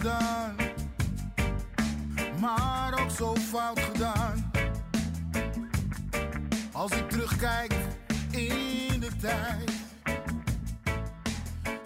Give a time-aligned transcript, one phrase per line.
[0.00, 0.56] Gedaan,
[2.40, 4.50] maar ook zo fout gedaan.
[6.72, 7.74] Als ik terugkijk
[8.30, 9.70] in de tijd,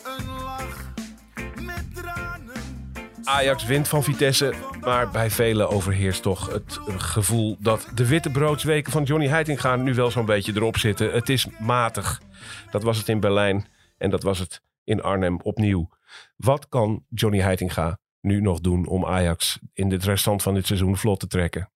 [0.05, 0.93] een lach
[1.63, 2.63] met tranen.
[3.25, 8.93] Ajax wint van Vitesse, maar bij velen overheerst toch het gevoel dat de witte broodsweken
[8.93, 11.13] van Johnny Heitinga nu wel zo'n beetje erop zitten.
[11.13, 12.21] Het is matig.
[12.71, 13.67] Dat was het in Berlijn
[13.99, 15.89] en dat was het in Arnhem opnieuw.
[16.37, 20.97] Wat kan Johnny Heitinga nu nog doen om Ajax in het restant van dit seizoen
[20.97, 21.71] vlot te trekken?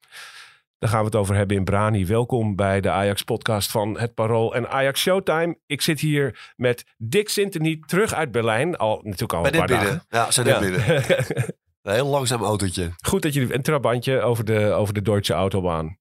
[0.78, 2.06] Daar gaan we het over hebben in Brani.
[2.06, 5.58] Welkom bij de Ajax-podcast van Het Parool en Ajax Showtime.
[5.66, 8.76] Ik zit hier met Dick Sintony terug uit Berlijn.
[8.76, 10.02] Al, natuurlijk al Bij een paar dagen.
[10.08, 11.04] Ja, zijn dit binnen.
[11.82, 12.90] Een heel langzaam autootje.
[13.04, 15.98] Goed dat jullie een trabantje over de, over de Deutsche Autobahn.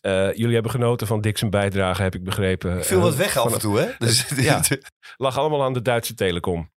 [0.00, 2.78] Eh, jullie hebben genoten van Dick's bijdrage, heb ik begrepen.
[2.78, 3.90] Ik viel Eh, wat weg af en toe, hè?
[3.98, 4.60] Dus, Ja.
[5.16, 6.70] Lag allemaal aan de Duitse Telecom.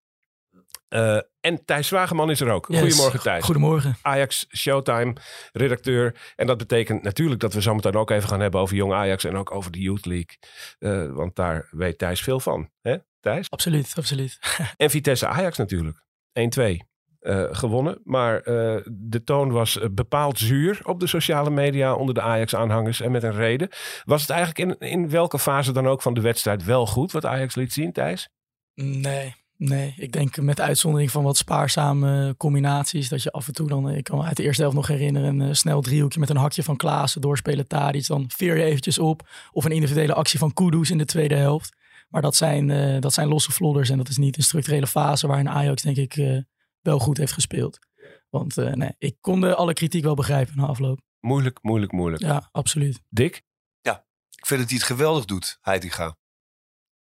[0.92, 2.66] Eh, en Thijs Zwageman is er ook.
[2.68, 2.80] Yes.
[2.80, 3.44] Goedemorgen Thijs.
[3.44, 3.96] Goedemorgen.
[4.02, 5.14] Ajax Showtime,
[5.52, 6.32] redacteur.
[6.36, 9.24] En dat betekent natuurlijk dat we zo meteen ook even gaan hebben over Jong Ajax
[9.24, 10.38] en ook over de Youth League.
[10.78, 12.70] Eh, want daar weet Thijs veel van.
[12.80, 13.50] Hè, Thijs?
[13.50, 14.38] Absoluut, absoluut.
[14.76, 16.04] En Vitesse Ajax natuurlijk.
[16.32, 16.76] 1-2
[17.18, 18.00] eh, gewonnen.
[18.04, 18.42] Maar
[18.90, 23.00] de toon was bepaald zuur op de sociale media onder de Ajax-aanhangers.
[23.00, 23.68] En met een reden.
[24.04, 27.26] Was het eigenlijk in, in welke fase dan ook van de wedstrijd wel goed wat
[27.26, 28.28] Ajax liet zien, Thijs?
[28.74, 29.34] Nee,
[29.68, 29.94] nee.
[29.96, 33.08] Ik denk met uitzondering van wat spaarzame combinaties.
[33.08, 35.40] Dat je af en toe dan, ik kan me uit de eerste helft nog herinneren,
[35.40, 38.06] een eh, snel driehoekje met een hakje van Klaassen doorspelen Tadic.
[38.06, 39.28] Dan veer je eventjes op.
[39.52, 41.80] Of een individuele actie van Kudus in de tweede helft.
[42.12, 45.26] Maar dat zijn, eh, dat zijn losse vlodders en dat is niet een structurele fase
[45.26, 46.38] waarin Ajax denk ik eh,
[46.80, 47.78] wel goed heeft gespeeld.
[48.30, 51.00] Want eh, nee, ik kon de alle kritiek wel begrijpen na afloop.
[51.20, 52.22] Moeilijk, moeilijk, moeilijk.
[52.22, 53.02] Ja, absoluut.
[53.08, 53.42] Dick?
[54.42, 56.16] Ik vind dat hij het geweldig doet, Heitinga.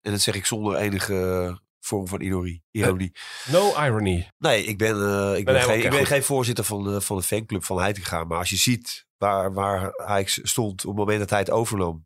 [0.01, 2.63] En dat zeg ik zonder enige vorm van ironie.
[2.71, 3.11] ironie.
[3.47, 4.31] No irony.
[4.37, 7.17] Nee, ik ben, eh, ik ben, Nee, geen, ik ben geen voorzitter van de, van
[7.17, 8.23] de fanclub van Heitinga.
[8.23, 12.05] Maar als je ziet waar, waar Ajax stond op het moment dat hij het overnam.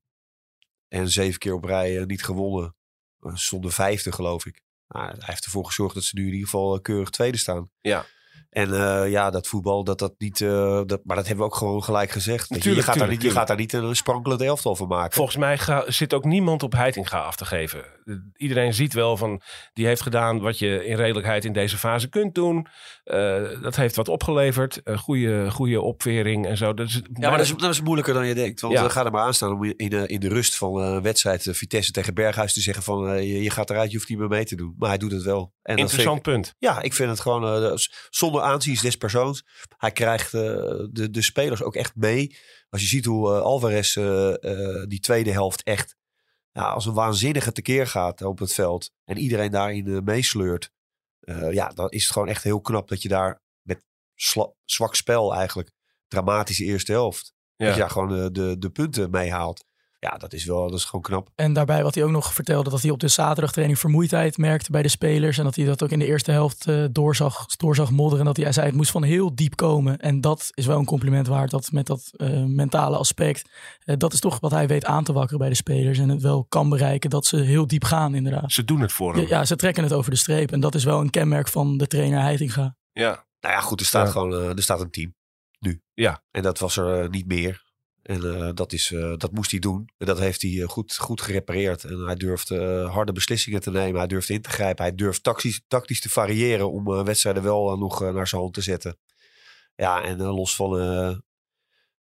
[0.88, 2.76] En zeven keer op rij eh, niet gewonnen.
[3.20, 4.62] Eh, Stonden vijfde, geloof ik.
[4.88, 7.72] Nou, hij heeft ervoor gezorgd dat ze nu in ieder geval eh, keurig tweede staan.
[7.82, 8.06] Ja.
[8.56, 10.42] En eh, ja, dat voetbal, dat dat niet...
[10.42, 12.50] eh, dat, maar dat hebben we ook gewoon gelijk gezegd.
[12.50, 15.14] Je, je, Tuurlijk, gaat daar niet, je gaat daar niet een sprankelend elftal van maken.
[15.16, 17.84] Volgens mij ga- zit ook niemand op Heitinga af te geven.
[18.36, 19.42] Iedereen ziet wel van,
[19.74, 22.68] die heeft gedaan wat je in redelijkheid in deze fase kunt doen.
[23.04, 24.82] Eh, dat heeft wat opgeleverd.
[24.84, 26.74] Een goede, goede opvering en zo.
[26.74, 28.62] Dat is, Ja, maar dat is, dat is moeilijker dan je denkt.
[28.62, 28.90] Want Ja.
[28.90, 31.92] ga er maar aan staan om in de, in de rust van een wedstrijd Vitesse
[31.92, 34.56] tegen Berghuis te zeggen van je, je gaat eruit, je hoeft niet meer mee te
[34.56, 34.76] doen.
[34.78, 35.54] Maar hij doet het wel.
[35.62, 36.54] En dat Interessant punt.
[36.58, 37.78] ja, ik vind het gewoon
[38.10, 39.46] zonder aanzien des persoons.
[39.78, 40.42] Hij krijgt eh,
[40.92, 42.38] de, de spelers ook echt mee.
[42.70, 44.34] Als je ziet hoe eh, Alvarez eh,
[44.88, 45.96] die tweede helft echt
[46.52, 48.92] ja, als een waanzinnige tekeer gaat op het veld.
[49.04, 50.74] En iedereen daarin meesleurt.
[51.52, 53.86] Ja, dan is het gewoon echt heel knap dat je daar met
[54.66, 55.72] zwak spel eigenlijk.
[56.08, 57.34] Dramatische eerste helft.
[57.56, 57.66] Ja.
[57.66, 59.66] Dat je daar gewoon de, de punten meehaalt.
[60.12, 61.30] Ja, dat is wel, dat is gewoon knap.
[61.36, 64.82] En daarbij wat hij ook nog vertelde, dat hij op de zaterdagtraining vermoeidheid merkte bij
[64.82, 65.38] de spelers.
[65.38, 68.20] En dat hij dat ook in de eerste helft eh, doorzag, doorzag modderen.
[68.20, 70.00] En dat hij, hij zei, het moest van heel diep komen.
[70.00, 73.50] En dat is wel een compliment waard, dat met dat eh, mentale aspect.
[73.80, 75.98] eh, dat is toch wat hij weet aan te wakkeren bij de spelers.
[76.00, 78.52] En het wel kan bereiken dat ze heel diep gaan inderdaad.
[78.52, 79.22] Ze doen het voor hem.
[79.22, 80.52] Ja, ja, ze trekken het over de streep.
[80.52, 82.76] En dat is wel een kenmerk van de trainer Heitinga.
[82.92, 83.26] Ja.
[83.40, 84.12] Nou ja, goed, er staat Ja.
[84.12, 85.16] gewoon er staat een team.
[85.60, 85.82] Nu.
[85.94, 86.24] Ja.
[86.32, 87.64] En dat was er niet meer.
[88.06, 89.90] En eh, dat, is, eh, dat moest hij doen.
[89.98, 91.84] En dat heeft hij eh, goed, goed gerepareerd.
[91.84, 92.50] En hij durft
[92.90, 93.98] harde beslissingen te nemen.
[93.98, 94.84] Hij durft in te grijpen.
[94.84, 98.98] Hij durft tactisch, tactisch te variëren om wedstrijden wel nog naar zijn hand te zetten.
[99.76, 101.24] Ja, en los van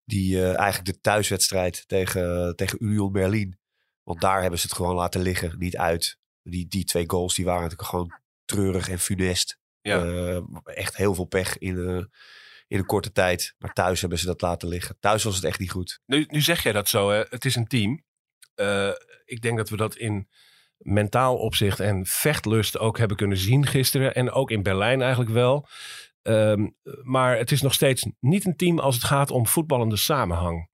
[0.06, 3.60] die eigenlijk de thuiswedstrijd tegen, tegen Union Berlin.
[4.04, 5.56] Want daar hebben ze het gewoon laten liggen.
[5.58, 6.18] Niet uit.
[6.44, 9.60] Die, die twee goals die waren natuurlijk gewoon treurig en funest.
[9.82, 10.42] Ja.
[10.64, 12.10] Echt heel veel pech in,
[12.70, 13.56] in een korte tijd.
[13.58, 14.98] Maar thuis hebben ze dat laten liggen.
[15.00, 16.00] Thuis was het echt niet goed.
[16.06, 17.24] Nu, nu zeg jij dat zo, hè?
[17.30, 18.04] het is een team.
[18.56, 18.92] Eh,
[19.26, 20.30] ik denk dat we dat in
[20.78, 24.16] mentaal opzicht en vechtlust ook hebben kunnen zien gisteren.
[24.16, 25.68] En ook in Berlijn eigenlijk wel.
[26.22, 26.68] Ehm,
[27.04, 30.69] maar het is nog steeds niet een team als het gaat om voetballende samenhang.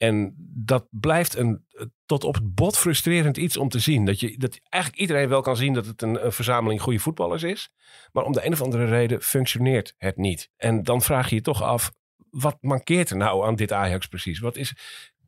[0.00, 1.64] En dat blijft een
[2.06, 4.04] tot op het bot frustrerend iets om te zien.
[4.04, 7.42] Dat, je, dat eigenlijk iedereen wel kan zien dat het een, een verzameling goede voetballers
[7.42, 7.70] is.
[8.12, 10.50] Maar om de een of andere reden functioneert het niet.
[10.56, 11.92] En dan vraag je je toch af,
[12.30, 14.38] wat mankeert er nou aan dit Ajax precies?
[14.38, 14.74] Wat is,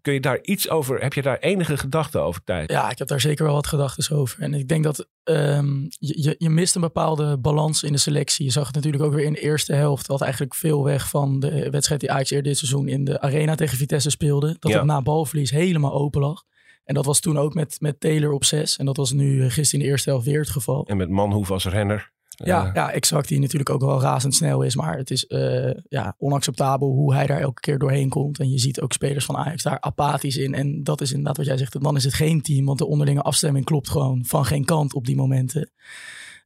[0.02, 2.70] kun je daar iets over, heb je daar enige gedachten over tijd?
[2.70, 4.42] Ja, ik heb daar zeker wel wat gedachten over.
[4.42, 8.44] En ik denk dat um, je, je mist een bepaalde balans in de selectie.
[8.44, 10.06] Je zag het natuurlijk ook weer in de eerste helft.
[10.06, 13.54] Wat eigenlijk veel weg van de wedstrijd die Ajax eerder dit seizoen in de arena
[13.54, 14.56] tegen Vitesse speelde.
[14.58, 14.76] Dat ja.
[14.76, 16.42] het na balverlies helemaal open lag.
[16.84, 18.76] En dat was toen ook met, met Taylor op zes.
[18.76, 20.86] En dat was nu gisteren in de eerste helft weer het geval.
[20.86, 22.12] En met Manhoef als renner.
[22.44, 23.28] Ja, ja, exact.
[23.28, 24.76] Die natuurlijk ook wel razendsnel is.
[24.76, 28.38] Maar het is uh, ja, onacceptabel hoe hij daar elke keer doorheen komt.
[28.38, 30.54] En je ziet ook spelers van Ajax daar apathisch in.
[30.54, 31.82] En dat is inderdaad wat jij zegt.
[31.82, 32.64] Dan is het geen team.
[32.64, 35.70] Want de onderlinge afstemming klopt gewoon van geen kant op die momenten.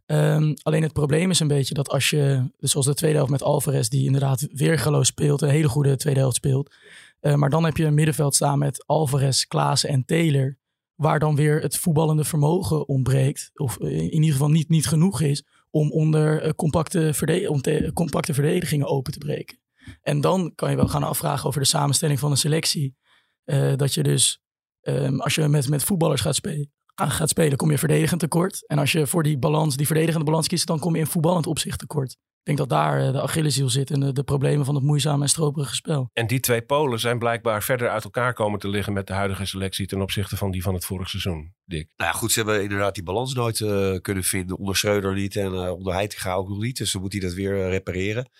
[0.06, 3.32] Um, alleen het probleem is een beetje dat als je, dus zoals de tweede helft
[3.32, 6.74] met Alvarez, die inderdaad weergeloos speelt, een hele goede tweede helft speelt.
[7.20, 10.56] Uh, maar dan heb je een middenveld staan met Alvarez, Klaassen en Taylor.
[10.96, 13.50] Waar dan weer het voetballende vermogen ontbreekt.
[13.54, 17.90] Of in ieder geval niet, niet genoeg is om onder uh, compacte, verde om te,
[17.94, 19.58] compacte verdedigingen open te breken.
[20.02, 22.96] En dan kan je wel gaan afvragen over de samenstelling van een selectie.
[23.44, 24.42] Uh, dat je dus,
[24.82, 28.66] um, als je met, met voetballers gaat spelen, gaat spelen, kom je verdedigend tekort.
[28.66, 31.46] En als je voor die balans, die verdedigende balans kiest, dan kom je in voetballend
[31.46, 32.10] opzicht tekort.
[32.12, 35.28] Ik denk dat daar de Achilleshiel zit en de, de, problemen van het moeizame en
[35.28, 36.10] stroperige spel.
[36.12, 39.46] En die twee polen zijn blijkbaar verder uit elkaar komen te liggen met de huidige
[39.46, 41.92] selectie ten opzichte van die van het vorige seizoen, Dick.
[41.96, 44.56] Nou ja, goed, ze hebben inderdaad die balans nooit uh, kunnen vinden.
[44.56, 46.76] Onder Schreuder niet en uh, onder Heitinga ook nog niet.
[46.76, 48.30] Dus dan moet hij dat weer uh, repareren.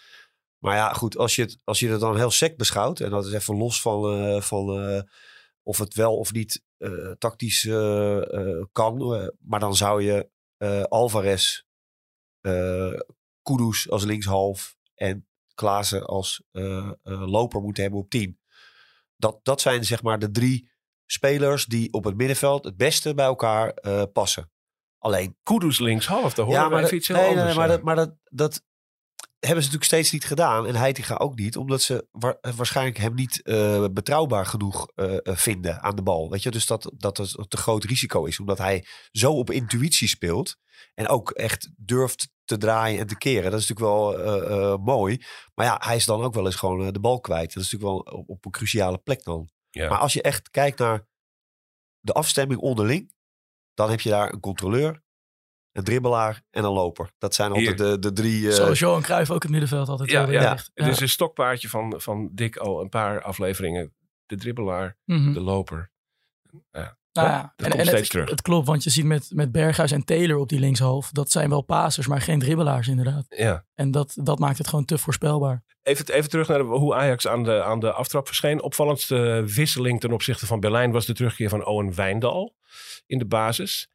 [0.59, 3.27] Maar ja, goed, als je, het, als je het dan heel sec beschouwt, en dat
[3.27, 5.05] is even los van, van
[5.63, 6.63] of het wel of niet
[7.19, 7.63] tactisch
[8.73, 8.97] kan,
[9.41, 10.31] maar dan zou je
[10.89, 11.63] Alvarez
[13.43, 16.43] Kudus als linkshalf en Klaassen als
[17.03, 18.41] loper moeten hebben op 10.
[19.17, 20.71] Dat, dat zijn zeg maar de drie
[21.07, 23.75] spelers die op het middenveld het beste bij elkaar
[24.13, 24.51] passen.
[24.99, 27.47] Alleen Kudus linkshalf, daar horen ja, maar even iets heel nee, anders.
[27.47, 28.65] Nee, maar, dat, maar dat, dat
[29.47, 30.67] hebben ze natuurlijk steeds niet gedaan.
[30.67, 31.57] En Heitinga ook niet.
[31.57, 36.31] Omdat ze wa waarschijnlijk hem niet uh, betrouwbaar genoeg uh, vinden aan de bal.
[36.31, 38.41] Weet je, dus dat, dat het een te groot risico is.
[38.41, 40.57] Omdat hij zo op intuïtie speelt.
[40.95, 43.51] En ook echt durft te draaien en te keren.
[43.51, 45.23] Dat is natuurlijk wel uh, mooi.
[45.55, 47.55] Maar ja, hij is dan ook wel eens gewoon de bal kwijt.
[47.55, 49.49] Dat is natuurlijk wel op, op een cruciale plek dan.
[49.71, 49.89] Ja.
[49.89, 51.07] Maar als je echt kijkt naar
[52.01, 53.15] de afstemming onderling.
[53.75, 55.03] Dan heb je daar een controleur,
[55.77, 57.11] een dribbelaar en een loper.
[57.19, 58.43] Dat zijn altijd de, de drie...
[58.43, 58.53] Uh...
[58.53, 60.41] Zoals Johan Cruijff ook het middenveld altijd ja, ja.
[60.41, 60.59] ja.
[60.75, 63.95] Het is een stokpaardje van, van Dick al een paar afleveringen.
[64.27, 65.33] De dribbelaar, mm -hmm.
[65.33, 65.91] de loper.
[66.71, 66.99] Ja.
[67.13, 68.31] Nou ja, dat en, komt en steeds het, terug.
[68.31, 71.11] Het klopt, want je ziet met, met Berghuis en Taylor op die linkshalf.
[71.11, 73.25] Dat zijn wel pasers, maar geen dribbelaars inderdaad.
[73.29, 73.65] Ja.
[73.75, 75.65] En dat, dat maakt het gewoon te voorspelbaar.
[75.83, 78.63] Even, even terug naar de, hoe Ajax aan de, aan de aftrap verscheen.
[78.63, 82.55] Opvallendste wisseling ten opzichte van Berlijn was de terugkeer van Owen Wijndal
[83.07, 83.89] in de basis.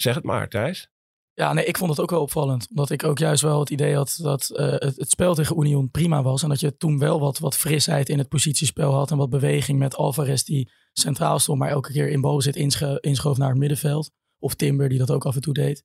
[0.00, 0.90] Zeg het maar, Thijs.
[1.34, 2.66] Ja, nee, ik vond het ook wel opvallend.
[2.70, 5.90] Omdat ik ook juist wel het idee had dat uh, het, het, spel tegen Union
[5.90, 6.42] prima was.
[6.42, 9.10] En dat je toen wel wat, wat frisheid in het positiespel had.
[9.10, 13.38] En wat beweging met Alvarez die centraal stond, maar elke keer in balbezit inscho inschoof
[13.38, 14.10] naar het middenveld.
[14.38, 15.84] Of Timber, die dat ook af en toe deed.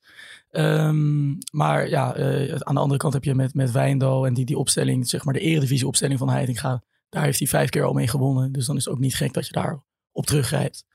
[0.52, 4.46] Um, maar ja, uh, aan de andere kant heb je met, met Wijndal en die,
[4.46, 6.84] die opstelling, zeg maar de eredivisie opstelling van Heitinga.
[7.10, 8.52] Daar heeft hij vijf keer al mee gewonnen.
[8.52, 10.86] Dus dan is het ook niet gek dat je daar op teruggrijpt.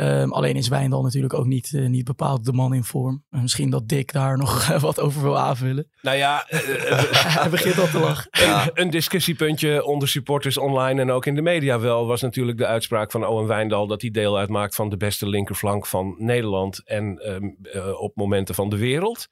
[0.00, 3.24] Um, alleen is Wijndal natuurlijk ook niet, uh, niet bepaald de man in vorm.
[3.30, 5.90] En misschien dat Dick daar nog wat over wil aanvullen.
[6.02, 6.60] Nou ja, uh,
[7.40, 8.28] hij begint al te lachen.
[8.30, 8.70] Ja.
[8.74, 13.10] Een discussiepuntje onder supporters online en ook in de media wel was natuurlijk de uitspraak
[13.10, 17.56] van Owen Wijndal dat hij deel uitmaakt van de beste linkerflank van Nederland en um,
[17.62, 19.28] uh, op momenten van de wereld.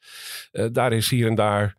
[0.73, 1.77] daar is hier en daar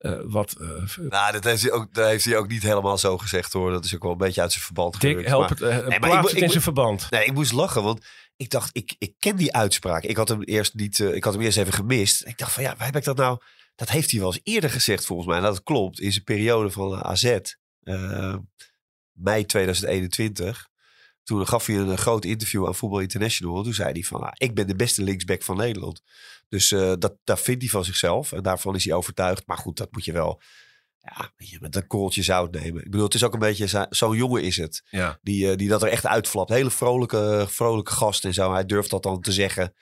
[0.00, 0.56] uh, wat.
[0.60, 3.70] Uh, nou, dat heeft, hij ook, dat heeft hij ook niet helemaal zo gezegd hoor.
[3.70, 6.18] Dat is ook wel een beetje uit zijn verband Dick, help het, uh, nee, maar
[6.18, 7.10] ik, het in zijn verband.
[7.10, 10.02] Nee, ik moest lachen, want ik dacht, ik, ik ken die uitspraak.
[10.02, 12.26] Ik had hem eerst niet, ik had hem eerst even gemist.
[12.26, 13.38] Ik dacht van ja, waar heb ik dat nou?
[13.74, 15.36] Dat heeft hij wel eens eerder gezegd volgens mij.
[15.36, 17.38] En dat klopt, in zijn periode van AZ,
[19.12, 20.69] mei 2021.
[21.30, 23.62] Toen gaf hij een groot interview aan Voetbal International.
[23.62, 26.02] Toen zei hij van, ah, ik ben de beste linksback van Nederland.
[26.48, 28.32] Dus uh, dat, dat vindt hij van zichzelf.
[28.32, 29.46] En daarvan is hij overtuigd.
[29.46, 30.42] Maar goed, dat moet je wel
[30.98, 32.84] ja, met een korreltje zout nemen.
[32.84, 34.82] Ik bedoel, het is ook een beetje, zo'n jongen is het.
[34.90, 35.18] Ja.
[35.22, 36.50] Die, uh, die dat er echt uitflapt.
[36.50, 38.52] Hele vrolijke, vrolijke gast en zo.
[38.52, 39.74] Hij durft dat dan te zeggen.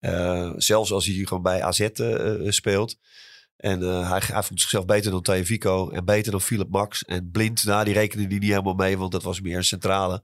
[0.00, 1.88] Uh, zelfs als hij gewoon bij AZ
[2.48, 2.96] speelt.
[3.56, 7.04] En hij, hij vond zichzelf beter dan Theo Vico en beter dan Philip Max.
[7.04, 10.22] En Blind, nou, die rekende die niet helemaal mee, want dat was meer een centrale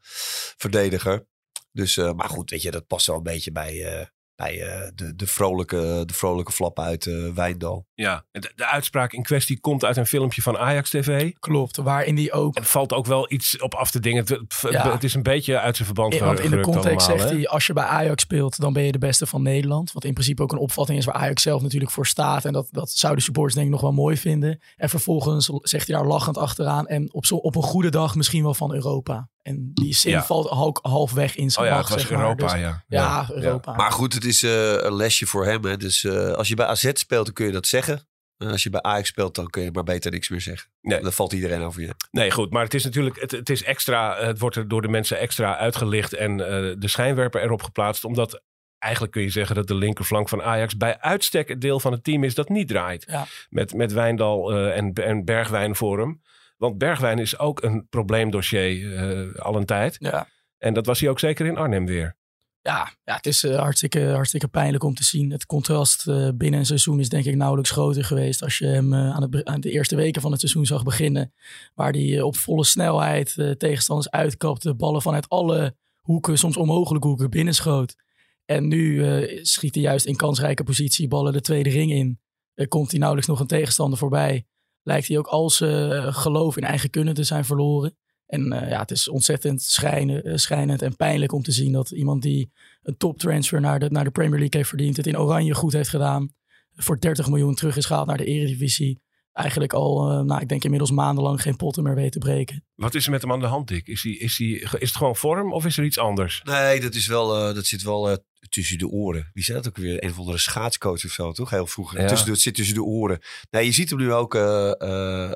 [0.57, 1.27] verdediger.
[1.73, 4.09] Dus, maar goed, weet je, dat past wel een beetje bij,
[4.49, 7.87] eh, de, de, vrolijke, de vrolijke flap uit uh, Wijndal.
[7.95, 11.33] Ja, de, de, uitspraak in kwestie komt uit een filmpje van Ajax TV.
[11.39, 12.57] Klopt, waarin die ook...
[12.57, 14.25] En valt ook wel iets op af te dingen.
[14.27, 14.93] Het, ja.
[14.93, 17.67] het is een beetje uit zijn verband ja, Want in de context zegt hij, als
[17.67, 19.93] je bij Ajax speelt, dan ben je de beste van Nederland.
[19.93, 22.45] Wat in principe ook een opvatting is waar Ajax zelf natuurlijk voor staat.
[22.45, 24.61] En dat, dat zouden supporters denk ik nog wel mooi vinden.
[24.77, 26.87] En vervolgens zegt hij daar lachend achteraan.
[26.87, 29.29] En op, zo, op een goede dag misschien wel van Europa.
[29.43, 32.85] En die zin valt half, halfweg in zijn oh ja, het was Europa, dus, ja.
[32.89, 33.29] ja.
[33.31, 33.75] Europa.
[33.75, 35.65] Maar goed, het is uh, een lesje voor hem.
[35.65, 35.77] Hè.
[35.77, 38.09] Dus uh, als je bij AZ speelt, dan kun je dat zeggen.
[38.39, 40.71] Uh, als je bij Ajax speelt, dan kun je maar beter niks meer zeggen.
[40.81, 41.01] Nee.
[41.01, 41.95] Dan valt iedereen over je.
[42.11, 42.51] Nee, goed.
[42.51, 45.57] Maar het is natuurlijk, het, het is extra, het wordt er door de mensen extra
[45.57, 46.37] uitgelicht en
[46.79, 48.05] de schijnwerper erop geplaatst.
[48.05, 48.43] Omdat
[48.79, 52.05] eigenlijk kun je zeggen dat de linkerflank van Ajax bij uitstek het deel van het
[52.05, 53.05] team is dat niet draait.
[53.09, 53.27] Ja.
[53.51, 56.21] Met, met Wijndal en, en Bergwijn voor hem.
[56.61, 59.97] Want Bergwijn is ook een probleemdossier uh, al een tijd.
[59.99, 60.29] Ja.
[60.59, 62.17] En dat was hij ook zeker in Arnhem weer.
[62.63, 65.31] Ja, ja het is uh, hartstikke, hartstikke pijnlijk om te zien.
[65.31, 68.43] Het contrast uh, binnen een seizoen is denk ik nauwelijks groter geweest.
[68.43, 71.33] Als je hem aan, het, aan, de eerste weken van het seizoen zag beginnen.
[71.75, 74.75] Waar hij op volle snelheid tegenstanders uitkapte.
[74.75, 77.97] Ballen vanuit alle hoeken, soms onmogelijke hoeken, binnenschoot.
[78.45, 79.05] En nu
[79.43, 82.21] schiet hij juist in kansrijke positie ballen de tweede ring in.
[82.69, 84.45] komt hij nauwelijks nog een tegenstander voorbij
[84.83, 87.97] lijkt hij ook al zijn eh, geloof in eigen kunnen te zijn verloren.
[88.27, 91.91] En uh, ja, het is ontzettend schijnen, uh, schijnend en pijnlijk om te zien dat
[91.91, 95.55] iemand die een toptransfer naar de, naar de Premier League heeft verdiend, het in Oranje
[95.55, 96.35] goed heeft gedaan,
[96.75, 99.01] voor 30 miljoen terug is gehaald naar de Eredivisie,
[99.33, 102.65] eigenlijk al, uh, nou, ik denk inmiddels maandenlang geen potten meer weten te breken.
[102.75, 103.87] Wat is er met hem aan de hand, Dick?
[103.87, 106.41] Is, hij, is, hij, is het gewoon vorm of is er iets anders?
[106.45, 108.17] Nee, dat, is wel, uh, dat zit wel uh,
[108.49, 109.31] tussen de oren.
[109.33, 110.05] Wie zei dat ook weer?
[110.05, 111.51] Een van de schaatscoach of zo, toch?
[111.51, 112.01] Heel vroeger.
[112.01, 112.07] Ja.
[112.07, 113.19] Tussen het zit tussen de oren.
[113.51, 114.33] Nee, je ziet hem nu ook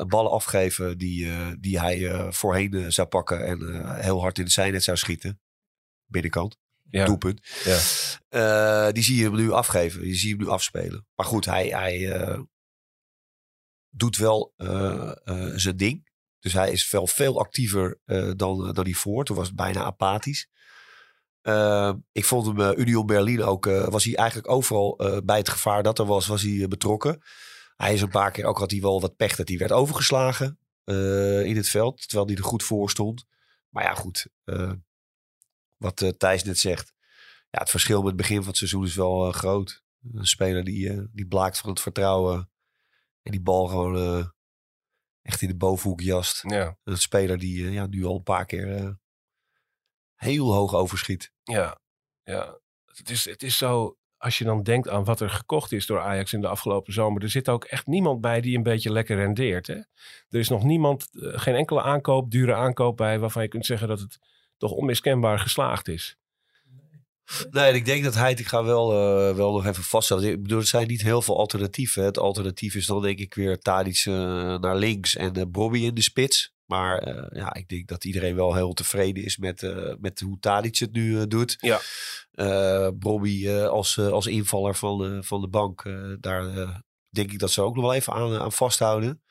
[0.09, 1.29] ballen afgeven die,
[1.61, 5.41] die hij voorheen zou pakken en heel hard in de zijnet zou schieten.
[6.07, 6.57] Binnenkant.
[6.91, 7.05] Ja.
[7.05, 7.41] Doelpunt.
[8.29, 8.93] Ja.
[8.93, 10.07] die zie je hem nu afgeven.
[10.07, 11.07] Je ziet hem nu afspelen.
[11.15, 12.09] Maar goed, hij, hij,
[13.97, 16.09] doet wel uh, uh, zijn ding.
[16.41, 19.25] Dus hij is veel, veel actiever uh, dan, dan voor.
[19.25, 20.49] Toen was het bijna apathisch.
[22.13, 26.07] ik vond hem Union Berlin ook, was hij eigenlijk overal bij het gevaar dat er
[26.07, 27.23] was, was hij betrokken.
[27.77, 30.59] Hij is een paar keer, ook had hij wel wat pech dat hij werd overgeslagen
[31.45, 32.09] in het veld.
[32.09, 33.25] Terwijl hij er goed voor stond.
[33.69, 34.27] Maar ja, goed.
[35.77, 36.93] wat Thijs net zegt.
[37.51, 39.83] Ja, het verschil met het begin van het seizoen is wel groot.
[40.13, 42.49] Een speler die, die blaakt van het vertrouwen
[43.25, 44.27] en die bal gewoon uh,
[45.23, 46.43] echt in de bovenhoek jast.
[46.47, 46.77] Ja.
[46.85, 48.91] Een speler die uh, ja, nu al een paar keer uh,
[50.15, 51.33] heel hoog overschiet.
[51.43, 51.79] Ja,
[52.23, 52.59] ja.
[52.85, 56.01] Het is, het is zo, als je dan denkt aan wat er gekocht is door
[56.01, 57.23] Ajax in de afgelopen zomer.
[57.23, 59.67] Er zit ook echt niemand bij die een beetje lekker rendeert.
[59.67, 59.75] Hè?
[60.29, 64.01] Er is nog niemand, geen enkele aankoop, dure aankoop bij waarvan je kunt zeggen dat
[64.01, 64.19] het
[64.57, 66.17] toch onmiskenbaar geslaagd is.
[67.51, 70.31] Nee, ik denk dat hij, ik ga wel, uh, wel nog even vaststellen.
[70.31, 72.05] Ik bedoel, er zijn niet heel veel alternatieven.
[72.05, 74.15] Het alternatief is dan denk ik weer Tadic uh,
[74.59, 76.53] naar links en uh, Bobby in de spits.
[76.65, 80.93] Maar ja, ik denk dat iedereen wel heel tevreden is met, met hoe Tadic het
[80.93, 81.57] nu doet.
[81.59, 81.81] Ja.
[82.91, 85.83] Bobby als, als invaller van, van de bank,
[86.21, 86.45] daar
[87.11, 89.23] denk ik dat ze ook nog wel even aan, aan vasthouden.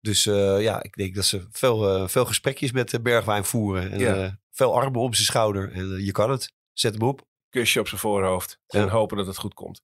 [0.00, 0.24] Dus
[0.58, 3.90] ja, ik denk dat ze veel, veel gesprekjes met Bergwijn voeren.
[3.90, 4.38] En ja.
[4.50, 5.72] veel armen om zijn schouder.
[5.72, 6.52] En je kan het.
[6.72, 7.22] Zet hem op.
[7.48, 8.58] Kusje op zijn voorhoofd.
[8.66, 9.82] En hopen dat het goed komt.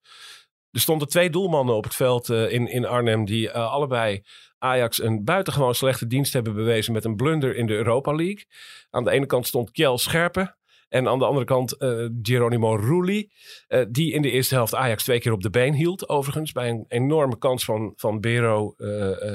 [0.70, 3.24] Er stonden twee doelmannen op het veld uh, in, in Arnhem.
[3.24, 4.22] Die uh, allebei
[4.58, 6.92] Ajax een buitengewoon slechte dienst hebben bewezen.
[6.92, 8.46] Met een blunder in de Europa League.
[8.90, 10.56] Aan de ene kant stond Kjell Scherpen.
[10.88, 13.30] En aan de andere kant uh, Geronimo Rulli.
[13.88, 16.08] die in de eerste helft Ajax twee keer op de been hield.
[16.08, 18.74] Overigens bij een enorme kans van, van Bero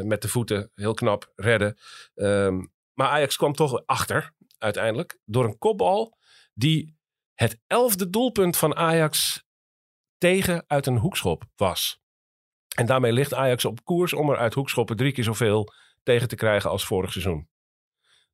[0.03, 0.71] met de voeten.
[0.75, 1.77] Heel knap redden.
[2.15, 5.19] Um, maar Ajax kwam toch achter uiteindelijk.
[5.25, 6.17] Door een kopbal
[6.53, 6.95] die
[7.33, 9.43] het elfde doelpunt van Ajax
[10.17, 12.01] tegen uit een hoekschop was.
[12.75, 15.73] En daarmee ligt Ajax op koers om er uit hoekschoppen drie keer zoveel
[16.03, 17.49] tegen te krijgen als vorig seizoen.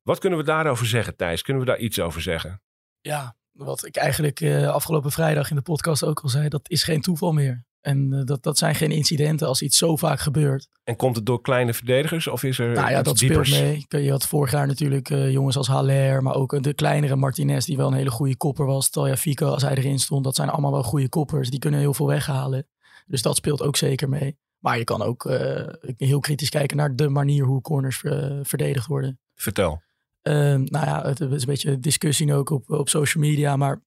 [0.02, 1.42] Wat kunnen we daarover zeggen, Thijs?
[1.42, 2.62] Kunnen we daar iets over zeggen?
[3.00, 6.82] Ja, wat ik eigenlijk uh, afgelopen vrijdag in de podcast ook al zei, dat is
[6.82, 7.64] geen toeval meer.
[7.80, 10.68] En uh, dat, dat zijn geen incidenten als iets zo vaak gebeurt.
[10.84, 13.54] En komt het door kleine verdedigers of is er Nou ja, dat diepers?
[13.54, 14.04] speelt mee.
[14.04, 17.76] Je had vorig jaar natuurlijk uh, jongens als Haller, maar ook de kleinere Martinez die
[17.76, 18.90] wel een hele goede kopper was.
[18.90, 21.50] Talja Fico als hij erin stond, dat zijn allemaal wel goede koppers.
[21.50, 22.66] Die kunnen heel veel weghalen.
[23.06, 24.38] Dus dat speelt ook zeker mee.
[24.58, 27.96] Maar je kan ook uh, heel kritisch kijken naar de manier hoe corners
[28.42, 29.18] verdedigd worden.
[29.34, 29.82] Vertel.
[30.22, 33.82] Ehm, nou ja, het is een beetje discussie ook op, op social media, maar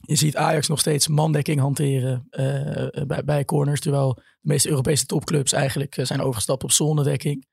[0.00, 3.80] je ziet Ajax nog steeds mandekking hanteren uh, bij, corners.
[3.80, 7.46] Terwijl de meeste Europese topclubs eigenlijk uh, zijn overgestapt op zonnedekking.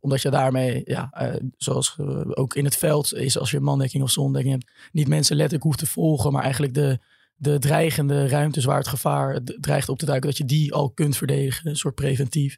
[0.00, 4.10] Omdat je daarmee, ja, uh, zoals ook in het veld is als je mandekking of
[4.10, 6.98] zonnedekking hebt, niet mensen letterlijk hoeft te volgen, maar eigenlijk de,
[7.34, 11.16] de dreigende ruimtes waar het gevaar dreigt op te duiken, dat je die al kunt
[11.16, 12.56] verdedigen, een soort preventief.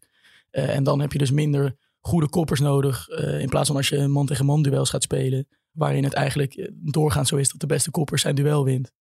[0.50, 3.88] Eh, en dan heb je dus minder goede koppers nodig, eh, in plaats van als
[3.88, 7.60] je man tegen man duels gaat spelen, waarin het eigenlijk eh, doorgaans zo is dat
[7.60, 8.92] de beste kopper zijn duel wint.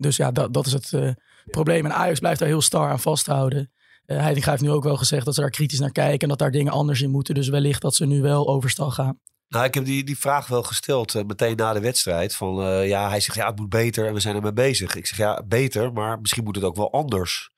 [0.00, 1.10] Dus ja, dat, dat is het eh,
[1.50, 1.84] probleem.
[1.84, 3.70] En Ajax blijft daar heel star aan vasthouden.
[4.06, 6.38] Eh Heitinga heeft nu ook wel gezegd dat ze daar kritisch naar kijken en dat
[6.38, 7.34] daar dingen anders in moeten.
[7.34, 9.20] Dus wellicht dat ze nu wel overstal gaan.
[9.50, 12.34] Nou, ik heb die, die vraag wel gesteld eh, meteen na de wedstrijd.
[12.34, 14.94] Van, eh, ja, hij zegt ja, het moet beter en we zijn ermee bezig.
[14.94, 17.50] Ik zeg ja, beter, maar misschien moet het ook wel anders.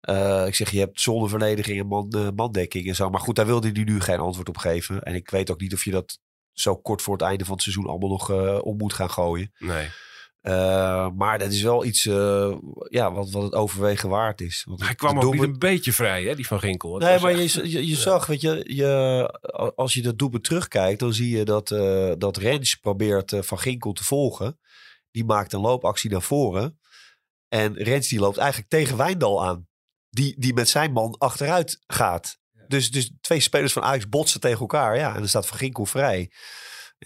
[0.00, 3.10] Eh, ik zeg, je hebt zonneverdediging en man, mandekking en zo.
[3.10, 5.02] Maar goed, daar wilde hij nu geen antwoord op geven.
[5.02, 6.18] En ik weet ook niet of je dat
[6.52, 8.30] zo kort voor het einde van het seizoen allemaal nog
[8.62, 9.52] om moet gaan gooien.
[9.58, 9.88] Nee.
[10.40, 12.56] Eh, maar dat is wel iets eh,
[12.88, 14.64] ja, wat, wat het overwegen waard is.
[14.68, 16.94] Want Hij kwam ook niet een beetje vrij, hè, die van Ginkel.
[16.94, 20.44] Het Nee, maar echt- je, je, je zag, weet je, je, als je dat doelpunt
[20.44, 24.58] terugkijkt, dan zie je dat, eh dat Rens probeert Van Ginkel te volgen.
[25.10, 26.78] Die maakt een loopactie naar voren.
[27.48, 29.68] En Rens die loopt eigenlijk tegen Wijndal aan.
[30.10, 32.38] Die, die met zijn man achteruit gaat.
[32.68, 34.96] Dus, dus twee spelers van Ajax botsen tegen elkaar.
[34.96, 36.30] Ja, en dan staat Van Ginkel vrij.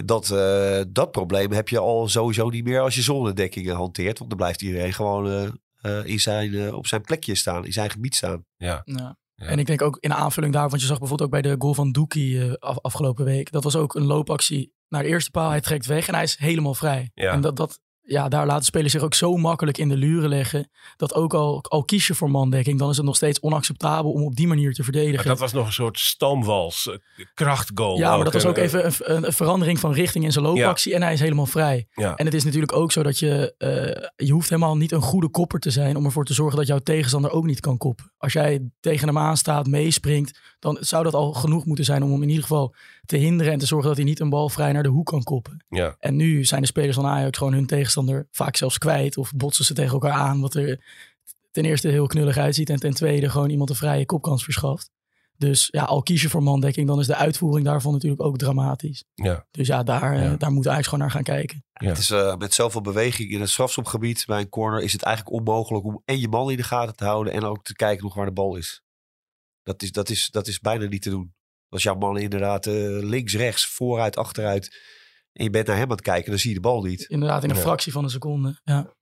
[0.05, 4.19] Dat, eh, dat probleem heb je al sowieso niet meer als je zonnedekkingen hanteert.
[4.19, 5.49] Want dan blijft iedereen gewoon eh,
[5.81, 7.65] eh, in zijn, op zijn plekje staan.
[7.65, 8.45] In zijn gebied staan.
[8.57, 8.83] Ja.
[8.85, 9.17] Ja.
[9.37, 9.47] Ja.
[9.47, 11.75] En ik denk ook in aanvulling daarvan, want je zag bijvoorbeeld ook bij de goal
[11.75, 13.53] van Doekie eh, af, afgelopen week.
[13.53, 15.51] Dat was ook een loopactie naar de eerste paal.
[15.51, 17.11] Hij trekt weg en hij is helemaal vrij.
[17.15, 17.33] Ja.
[17.33, 20.71] En dat, dat, ja, daar laten spelers zich ook zo makkelijk in de luren leggen.
[20.97, 24.23] Dat ook al, al kies je voor mandekking, dan is het nog steeds onacceptabel om
[24.23, 25.27] op die manier te Maar verdedigen.
[25.29, 27.99] dat was nog een soort stoomwals, eh, krachtgoal.
[27.99, 30.95] ja, maar dat was ook even een, een, een verandering van richting in zijn loopactie.
[30.95, 31.87] En hij is helemaal vrij.
[31.95, 32.15] Ja.
[32.17, 33.55] En het is natuurlijk ook zo dat je...
[33.59, 35.97] eh, je hoeft helemaal niet een goede kopper te zijn...
[35.97, 38.13] om ervoor te zorgen dat jouw tegenstander ook niet kan koppen.
[38.19, 40.39] Als jij tegen hem aanstaat, meespringt...
[40.59, 42.75] dan zou dat al genoeg moeten zijn om hem in ieder geval
[43.07, 43.53] te hinderen...
[43.53, 45.65] en te zorgen dat hij niet een bal vrij naar de hoek kan koppen.
[45.69, 45.97] Ja.
[45.99, 49.17] En nu zijn de spelers van Ajax gewoon hun tegenstander vaak zelfs kwijt...
[49.17, 50.85] of botsen ze tegen elkaar aan, wat er
[51.51, 52.71] ten eerste heel knullig uitziet...
[52.71, 54.93] en ten tweede gewoon iemand een vrije kopkans verschaft.
[55.37, 56.87] Dus ja, al kies je voor mandekking...
[56.87, 59.05] dan is de uitvoering daarvan natuurlijk ook dramatisch.
[59.15, 59.47] Ja.
[59.51, 60.37] Dus ja, daar, eh, Ja.
[60.37, 61.65] daar moet Ajax gewoon naar gaan kijken.
[61.73, 61.89] Ja.
[61.89, 65.37] Het is eh, met zoveel beweging in het strafschopgebied bij een corner is het eigenlijk
[65.37, 68.15] onmogelijk om en je man in de gaten te houden en ook te kijken nog
[68.15, 68.83] waar de bal is.
[69.63, 71.35] Dat is, dat is, dat is bijna niet te doen.
[71.75, 74.81] Als jouw man inderdaad eh, links, rechts, vooruit, achteruit
[75.33, 77.03] en je bent naar hem aan het kijken, dan zie je de bal niet.
[77.03, 77.63] Inderdaad, in een Ja.
[77.63, 78.61] fractie van een seconde.
[78.65, 78.93] Ja.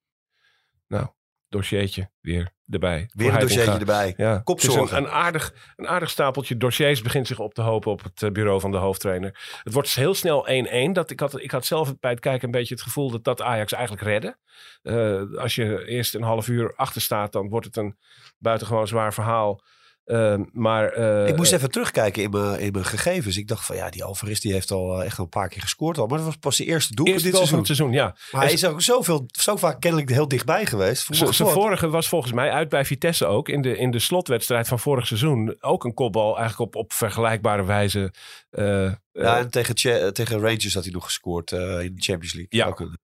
[1.48, 3.10] Dossiertje weer erbij.
[3.14, 4.14] Weer een dossiertje erbij.
[4.16, 4.80] Ja, Kopzorgen.
[4.80, 8.02] Het is een, een, aardig, een aardig stapeltje dossiers begint zich op te hopen op
[8.02, 9.58] het eh, bureau van de hoofdtrainer.
[9.62, 10.48] Het wordt heel snel
[10.88, 10.92] 1-1.
[10.92, 13.42] Dat, ik, had, ik had zelf bij het kijken een beetje het gevoel dat dat
[13.42, 14.36] Ajax eigenlijk redde.
[14.82, 17.96] Eh, als je eerst een half uur achter staat, dan wordt het een
[18.38, 19.62] buitengewoon zwaar verhaal.
[20.12, 23.36] Eh, maar, eh, ik moest even terugkijken in mijn, in mijn gegevens.
[23.36, 25.62] Ik dacht van ja, die Alvarez die heeft al eh, echt al een paar keer
[25.62, 26.06] gescoord al.
[26.06, 27.58] Maar dat was pas de eerste doelpunt eerste dit seizoen.
[27.58, 28.16] het seizoen, ja.
[28.32, 31.06] Maar hij is ook zoveel, zo vaak kennelijk heel dichtbij geweest.
[31.06, 33.48] Zijn zijn vorige was volgens mij uit bij Vitesse ook.
[33.48, 35.56] In de, in de slotwedstrijd van vorig seizoen.
[35.60, 38.12] Ook een kopbal eigenlijk op, op vergelijkbare wijze.
[38.50, 39.74] eh, eh, Ja, en tegen,
[40.12, 42.46] tegen Rangers had hij nog gescoord eh, in de Champions League.
[42.60, 42.66] Ja.
[42.66, 42.98] Ook een-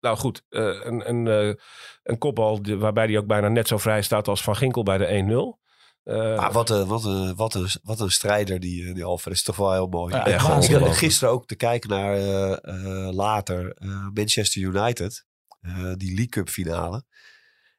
[0.00, 1.54] Nou goed, eh, een, een, eh,
[2.02, 5.06] een kopbal waarbij hij ook bijna net zo vrij staat als Van Ginkel bij de
[5.06, 5.58] 1-0.
[6.04, 9.38] Maar wat een, wat, een, wat, een, wat een strijder die, eh, die Alvarez.
[9.38, 10.14] is toch wel heel mooi.
[10.14, 13.76] Ja, Ik gisteren ook te kijken naar eh, later
[14.14, 15.26] Manchester United.
[15.96, 17.04] die League Cup finale.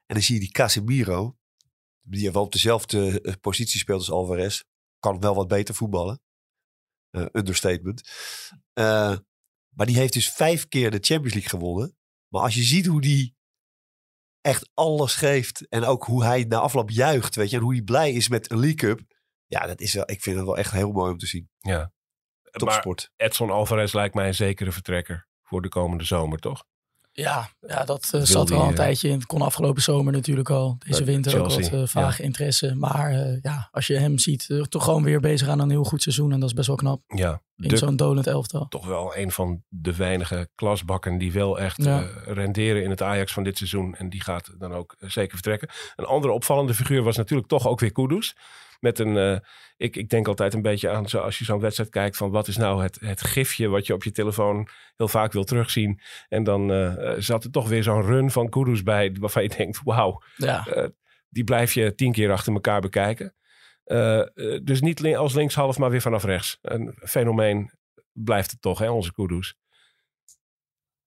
[0.05, 1.37] En dan zie je die Casemiro.
[2.01, 4.61] Die wel op dezelfde positie speelt als Alvarez.
[4.99, 6.21] Kan wel wat beter voetballen.
[7.31, 8.09] Understatement.
[9.69, 11.97] Maar die heeft dus vijf keer de Champions League gewonnen.
[12.27, 13.34] Maar als je ziet hoe die
[14.45, 15.67] echt alles geeft.
[15.69, 17.35] En ook hoe hij na afloop juicht.
[17.35, 19.01] Weet je, en hoe hij blij is met een League Cup.
[19.45, 21.49] Ja, dat is wel, ik vind het wel echt heel mooi om te zien.
[21.59, 21.77] ja.
[21.77, 23.11] Maar Topsport.
[23.15, 26.63] Edson Alvarez lijkt mij een zekere vertrekker voor de komende zomer, toch?
[27.17, 29.13] Ja, ja dat eh, zat er al een eh, tijdje in.
[29.13, 30.75] Het kon afgelopen zomer natuurlijk al.
[30.85, 32.75] Deze Bij winter ook wat eh, vage interesse.
[32.75, 35.83] Maar eh, ja, als je hem ziet, eh, toch gewoon weer bezig aan een heel
[35.83, 36.31] goed seizoen.
[36.31, 38.67] En dat is best wel knap Ja, in zo'n dolend elftal.
[38.67, 42.01] toch wel een van de weinige klasbakken die wel echt Ja.
[42.01, 43.95] eh, renderen in het Ajax van dit seizoen.
[43.95, 45.69] En die gaat dan ook eh, zeker vertrekken.
[45.95, 48.35] Een andere opvallende figuur was natuurlijk toch ook weer Kudus.
[48.79, 49.37] Met een, eh,
[49.77, 52.47] ik, ik denk altijd een beetje aan, zo, als je zo'n wedstrijd kijkt, van wat
[52.47, 55.99] is nou het, het gifje wat je op je telefoon heel vaak wil terugzien.
[56.29, 59.49] En dan eh, eh, zat er toch weer zo'n run van Kudus bij, waarvan je
[59.49, 60.89] denkt, wauw, Ja,
[61.29, 63.35] die blijf je tien keer achter elkaar bekijken.
[64.63, 66.57] Dus niet als linkshalf, maar weer vanaf rechts.
[66.61, 67.71] Een fenomeen
[68.11, 69.55] blijft het toch, hè, onze Kudus.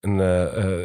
[0.01, 0.21] Een,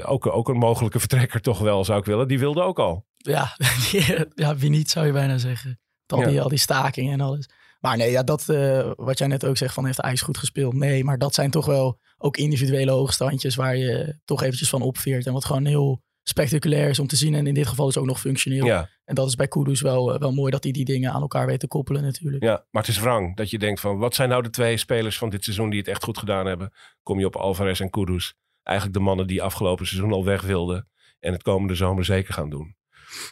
[0.03, 2.27] ook, ook een mogelijke vertrekker toch wel, zou ik willen.
[2.27, 3.05] Die wilde ook al.
[3.17, 3.55] ja,
[4.43, 5.79] ja, wie niet zou je bijna zeggen.
[6.13, 6.27] Al Ja.
[6.27, 7.49] die, al die stakingen en alles.
[7.79, 10.73] Maar nee, ja, dat, eh, wat jij net ook zegt van heeft Ajax goed gespeeld.
[10.73, 15.25] Nee, maar dat zijn toch wel ook individuele hoogstandjes waar je toch eventjes van opveert.
[15.25, 17.33] En wat gewoon heel spectaculair is om te zien.
[17.35, 18.65] En in dit geval is ook nog functioneel.
[18.65, 21.21] Ja, En dat is bij Kudus wel, eh, wel mooi dat hij die dingen aan
[21.21, 22.43] elkaar weet te koppelen natuurlijk.
[22.43, 23.97] ja, maar het is wrang dat je denkt van...
[23.97, 26.73] wat zijn nou de twee spelers van dit seizoen die het echt goed gedaan hebben?
[27.03, 28.35] Kom je op Alvarez en Kudus.
[28.63, 30.87] Eigenlijk de mannen die afgelopen seizoen al weg wilden.
[31.19, 32.75] En het komende zomer zeker gaan doen.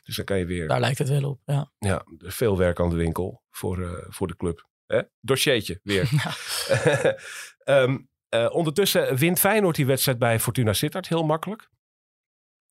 [0.04, 0.68] Dus dan kan je weer...
[0.68, 1.42] Daar lijkt het wel op.
[1.46, 1.72] Ja.
[1.80, 4.70] Ja, veel werk aan de winkel voor, eh, voor de club.
[4.86, 5.02] Hè?
[5.20, 6.10] Dossiertje weer.
[7.64, 7.98] Ehm,
[8.30, 11.70] eh, ondertussen wint Feyenoord die wedstrijd bij Fortuna Sittard heel makkelijk.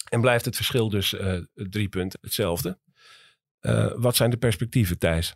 [0.09, 2.79] En blijft het verschil dus eh, drie punten hetzelfde.
[3.97, 5.35] Wat zijn de perspectieven, Thijs?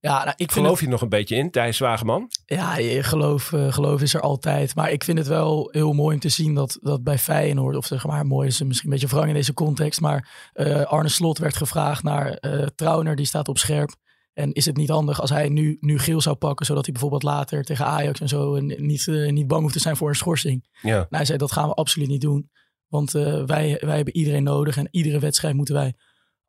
[0.00, 2.30] Ja, nou, ik Geloof je er nog een beetje in, Thijs Wageman?
[2.46, 4.74] Ja, geloof, eh, geloof is er altijd.
[4.74, 7.86] Maar ik vind het wel heel mooi om te zien dat, dat bij Feyenoord, of
[7.86, 11.38] zeg maar, mooi is misschien een beetje wrang in deze context, maar eh, Arne Slot
[11.38, 13.94] werd gevraagd naar eh Trauner, die staat op scherp.
[14.32, 17.22] En is het niet handig als hij nu, nu geel zou pakken, zodat hij bijvoorbeeld
[17.22, 20.68] later tegen Ajax en zo en niet, niet bang hoeft te zijn voor een schorsing?
[20.80, 22.50] Ja, Nou, hij zei, dat gaan we absoluut niet doen.
[22.88, 23.46] Want wij,
[23.80, 25.94] wij hebben iedereen nodig en iedere wedstrijd moeten wij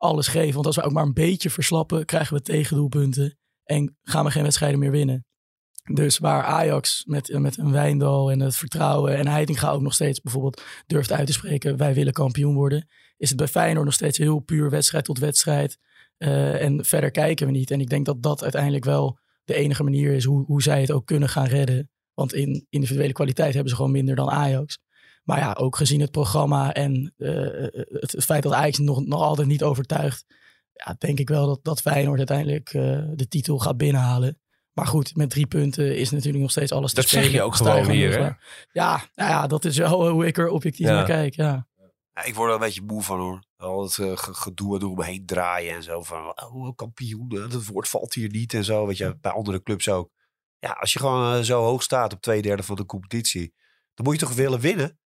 [0.04, 0.54] alles geven.
[0.54, 4.42] Want als we ook maar een beetje verslappen, krijgen we tegendoelpunten en gaan we geen
[4.42, 5.26] wedstrijden meer winnen.
[5.92, 10.20] Dus waar Ajax met, met een Wijndal en het vertrouwen en Heitinga ook nog steeds
[10.20, 14.18] bijvoorbeeld durft uit te spreken, wij willen kampioen worden, is het bij Feyenoord nog steeds
[14.18, 15.78] heel puur wedstrijd tot wedstrijd.
[16.16, 17.70] Eh, en verder kijken we niet.
[17.70, 20.90] En ik denk dat dat uiteindelijk wel de enige manier is hoe, hoe zij het
[20.90, 21.90] ook kunnen gaan redden.
[22.14, 24.78] Want in individuele kwaliteit hebben ze gewoon minder dan Ajax.
[25.24, 27.32] Maar ja, ook gezien het programma en eh,
[28.00, 30.24] het, het feit dat Ajax nog, nog altijd niet overtuigt.
[30.72, 32.82] Ja, denk ik wel dat, dat Feyenoord uiteindelijk eh,
[33.14, 34.38] de titel gaat binnenhalen.
[34.72, 37.38] Maar goed, met drie punten is natuurlijk nog steeds alles te Dat zeg spelen.
[37.40, 38.30] je ook Sta je gewoon hier, hè?
[38.72, 40.92] Ja, nou ja, dat is wel hoe ik er objectief Ja.
[40.94, 41.34] naar kijk.
[41.34, 41.66] Ja.
[42.12, 43.42] Ja, ik word er een beetje moe van hoor.
[43.56, 46.02] Al het eh, ge- gedoe door me heen draaien en zo.
[46.02, 48.86] Van, oh, kampioen, eh, dat woord valt hier niet en zo.
[48.86, 50.10] Weet je, bij andere clubs ook.
[50.58, 53.54] Ja, als je gewoon eh, zo hoog staat op twee derde van de competitie.
[53.94, 54.98] Dan moet je toch willen winnen?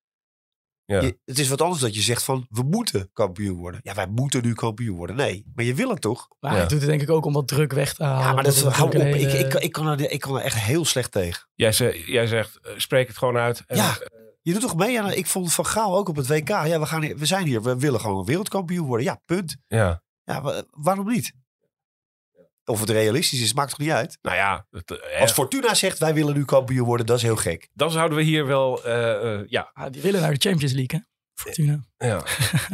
[0.94, 1.00] Ja.
[1.00, 3.80] Je- het is wat anders dat je zegt van, we moeten kampioen worden.
[3.82, 5.16] Ja, wij moeten nu kampioen worden.
[5.16, 6.28] Nee, maar je wil het toch?
[6.40, 6.58] Maar Ja.
[6.58, 8.26] hij doet het denk ik ook om wat druk weg te halen.
[8.26, 8.94] Ja, maar dat is, hou op.
[8.94, 11.48] Ik, ik, ik, kan er, ik kan er echt heel slecht tegen.
[11.54, 13.62] Jij, ze- jij zegt, eh, spreek het gewoon uit.
[13.66, 13.98] En, Ja.
[14.42, 15.00] Je doet toch mee?
[15.02, 16.48] aan ik vond Van Gaal ook op het WK.
[16.48, 17.62] Ja, we, gaan hier, we zijn hier.
[17.62, 19.06] We willen gewoon wereldkampioen worden.
[19.06, 19.56] Ja, punt.
[19.66, 20.02] ja.
[20.24, 21.32] Ja, wa- waarom niet?
[22.68, 24.18] Of het realistisch is, maakt toch niet uit?
[24.22, 27.36] Nou ja, het, eh, Als Fortuna zegt, wij willen nu kampioen worden, dat is heel
[27.36, 27.68] gek.
[27.72, 30.98] dan zouden we hier wel, eh, eh, ja, Ah, die willen naar de Champions League,
[31.00, 31.06] hè?
[31.34, 31.84] Fortuna.
[31.96, 32.22] ja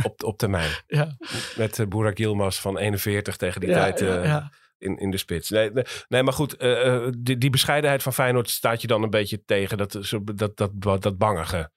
[0.02, 0.70] op, op termijn.
[0.86, 1.16] Ja,
[1.56, 4.50] Met uh, Burak Yilmaz van 41 tegen die ja, tijd ja, eh, ja.
[4.78, 5.50] in, in de spits.
[5.50, 9.02] Nee, nee, nee maar goed, eh, eh, die, die bescheidenheid van Feyenoord staat je dan
[9.02, 9.76] een beetje tegen.
[9.78, 11.70] Dat, zo- dat, dat, dat, dat bangige.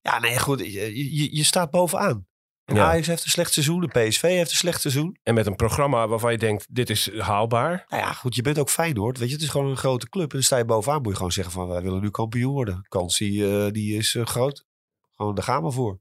[0.00, 0.58] Ja, nee, goed.
[0.60, 2.26] Je, je, je staat bovenaan.
[2.64, 2.90] En Ja.
[2.90, 3.80] Ajax heeft een slecht seizoen.
[3.80, 5.18] De PSV heeft een slecht seizoen.
[5.22, 7.84] En met een programma waarvan je denkt, dit is haalbaar.
[7.88, 8.34] Nou ja, goed.
[8.34, 9.18] Je bent ook Feyenoord.
[9.18, 10.30] Weet je, het is gewoon een grote club.
[10.30, 11.02] En dan sta je bovenaan.
[11.02, 12.86] Moet je gewoon zeggen van, wij willen nu kampioen worden.
[12.88, 14.66] Kans die, eh, die is eh, groot.
[15.14, 16.00] Gewoon, daar gaan we voor.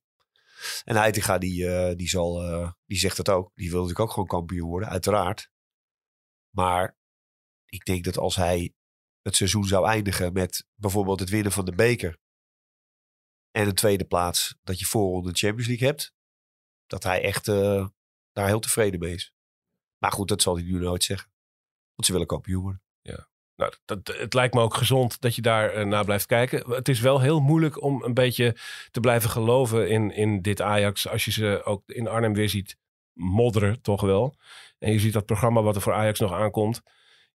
[0.83, 2.41] En Heitinga, die, eh, die, zal,
[2.85, 3.51] die zegt het ook.
[3.55, 5.49] Die wil natuurlijk ook gewoon kampioen worden, uiteraard.
[6.49, 6.97] Maar
[7.65, 8.73] ik denk dat als hij
[9.21, 12.17] het seizoen zou eindigen met bijvoorbeeld het winnen van de beker.
[13.51, 16.13] En een tweede plaats, dat je voor de Champions League hebt.
[16.87, 17.87] Dat hij echt eh,
[18.31, 19.33] daar heel tevreden mee is.
[19.97, 21.31] Maar goed, dat zal hij nu nooit zeggen.
[21.95, 22.83] Want ze willen kampioen worden.
[23.55, 26.71] Nou, dat, het lijkt me ook gezond dat je daar eh, naar blijft kijken.
[26.71, 28.55] Het is wel heel moeilijk om een beetje
[28.91, 31.07] te blijven geloven in, in dit Ajax.
[31.07, 32.77] Als je ze ook in Arnhem weer ziet
[33.13, 34.35] modderen, toch wel.
[34.79, 36.81] En je ziet dat programma wat er voor Ajax nog aankomt.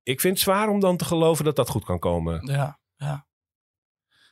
[0.02, 2.46] Ik vind het zwaar om dan te geloven dat dat goed kan komen.
[2.46, 3.26] Ja, ja.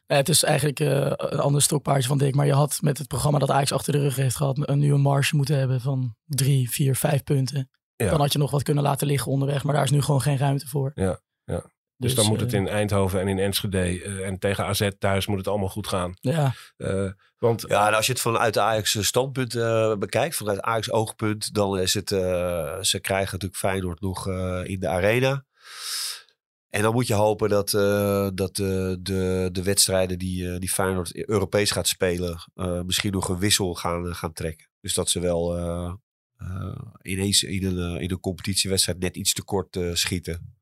[0.07, 2.35] Ja, het is eigenlijk eh, een ander stokpaardje van Dick.
[2.35, 4.69] Maar je had met het programma dat Ajax achter de rug heeft gehad...
[4.69, 7.71] een nieuwe marge moeten hebben van drie, vier, vijf punten.
[7.97, 8.11] Ja.
[8.11, 9.65] Dan had je nog wat kunnen laten liggen onderweg.
[9.65, 10.91] Maar daar is nu gewoon geen ruimte voor.
[10.95, 11.65] Ja, ja.
[11.99, 15.27] Dus, dan moet het eh, in Eindhoven en in Enschede eh, en tegen AZ thuis
[15.27, 16.15] moet het allemaal goed gaan.
[16.21, 20.61] Ja, Eh, want Ja, en als je het vanuit de Ajax standpunt eh, bekijkt, vanuit
[20.61, 25.45] Ajax oogpunt, dan is het, eh, ze krijgen natuurlijk Feyenoord nog eh, in de arena.
[26.77, 30.69] En dan moet je hopen dat, eh, dat de, de, de wedstrijden die, eh, die
[30.69, 34.69] Feyenoord Europees gaat spelen, eh, misschien nog een wissel gaan, gaan trekken.
[34.81, 35.95] Dus dat ze wel eh,
[36.37, 40.57] eh, ineens in een, eh, in een competitiewedstrijd net iets te kort eh, schieten.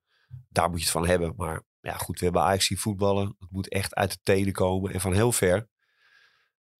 [0.49, 1.35] Daar moet je het van hebben.
[1.37, 3.37] Maar ja, goed, we hebben Ajax zien voetballen.
[3.39, 5.69] Het moet echt uit de tenen komen en van heel ver.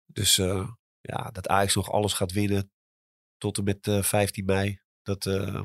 [0.07, 0.69] Dus eh,
[1.01, 2.71] ja, dat Ajax nog alles gaat winnen
[3.39, 5.61] tot en met eh 15 mei, dat eh,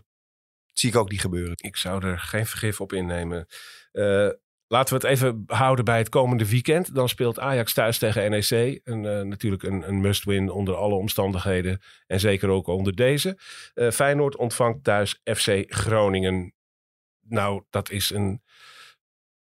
[0.80, 1.56] zie ik ook niet gebeuren.
[1.56, 3.48] ik zou er geen vergif op innemen.
[3.92, 4.30] Eh,
[4.68, 6.96] laten we het even houden bij het komende weekend.
[6.96, 8.80] Dan speelt Ajax thuis tegen NEC.
[8.84, 11.82] Een, eh, natuurlijk een, een must-win onder alle omstandigheden.
[12.08, 13.38] En zeker ook onder deze.
[13.74, 16.54] Eh, Feyenoord ontvangt thuis FC Groningen.
[17.28, 18.42] Nou, dat is een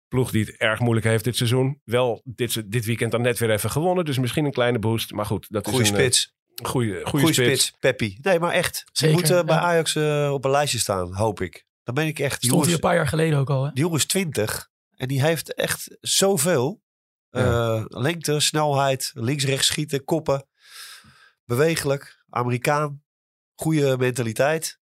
[0.09, 1.81] ploeg die het erg moeilijk heeft dit seizoen.
[1.85, 4.05] Wel dit, dit weekend dan net weer even gewonnen.
[4.05, 5.13] Dus misschien een kleine boost.
[5.13, 6.35] Maar goed, dat Goeie is een, spits.
[6.63, 7.65] Goeie, goeie, Goeie spits.
[7.65, 8.19] spits, Peppi.
[8.23, 8.75] Nee, maar echt.
[8.75, 9.61] Die Zeker, moet eh, bij ja.
[9.61, 11.67] Ajax eh, op een lijstje staan, hoop ik.
[11.83, 12.41] Dan ben ik echt...
[12.41, 13.71] Die Stond hij jongens, een paar jaar geleden ook al, hè?
[13.73, 16.83] die jongen is 20 en die heeft echt zoveel.
[17.31, 20.47] Eh, lengte, snelheid, links-rechts schieten, koppen.
[21.45, 23.03] Bewegelijk, Amerikaan.
[23.55, 24.81] Goede mentaliteit.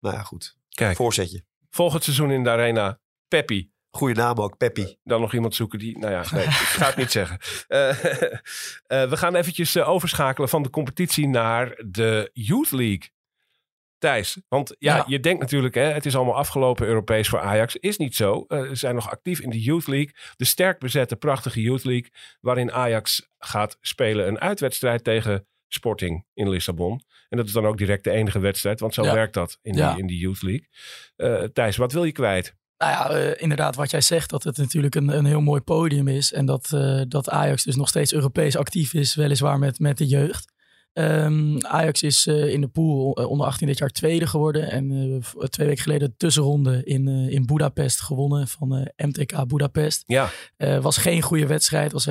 [0.00, 0.56] Nou ja, goed.
[0.68, 1.44] Kijk, Voorzetje.
[1.70, 3.70] volgend seizoen in de Arena, Peppi.
[3.96, 4.96] Goede naam ook, Peppi.
[5.04, 7.38] Dan nog iemand zoeken die, nou ja, nee, ik ga het niet zeggen.
[7.68, 7.88] Eh,
[8.24, 13.14] eh, we gaan eventjes eh, overschakelen van de competitie naar de Youth League.
[13.98, 15.04] Thijs, want ja, Ja.
[15.06, 17.76] je denkt natuurlijk, hè, het is allemaal afgelopen Europees voor Ajax.
[17.76, 18.44] Is niet zo.
[18.48, 20.14] Eh, ze zijn nog actief in de Youth League.
[20.36, 22.10] De sterk bezette, prachtige Youth League.
[22.40, 27.00] Waarin Ajax gaat spelen een uitwedstrijd tegen Sporting in Lissabon.
[27.28, 29.14] En dat is dan ook direct de enige wedstrijd, want zo Ja.
[29.14, 29.90] werkt dat in, Ja.
[29.92, 30.68] die, in die Youth League.
[31.16, 32.54] Eh, Thijs, wat wil je kwijt?
[32.78, 36.08] Nou ja, eh, inderdaad wat jij zegt, dat het natuurlijk een, een heel mooi podium
[36.08, 36.32] is.
[36.32, 40.06] En dat, eh, dat Ajax dus nog steeds Europees actief is, weliswaar met, met de
[40.06, 40.54] jeugd.
[40.92, 44.70] Ehm, Ajax is eh, in de pool onder 18 dit jaar tweede geworden.
[44.70, 50.02] En twee weken geleden de tussenronde in, in Budapest gewonnen van MTK Budapest.
[50.06, 50.30] Ja,
[50.80, 51.92] was geen goede wedstrijd.
[51.92, 52.04] Was,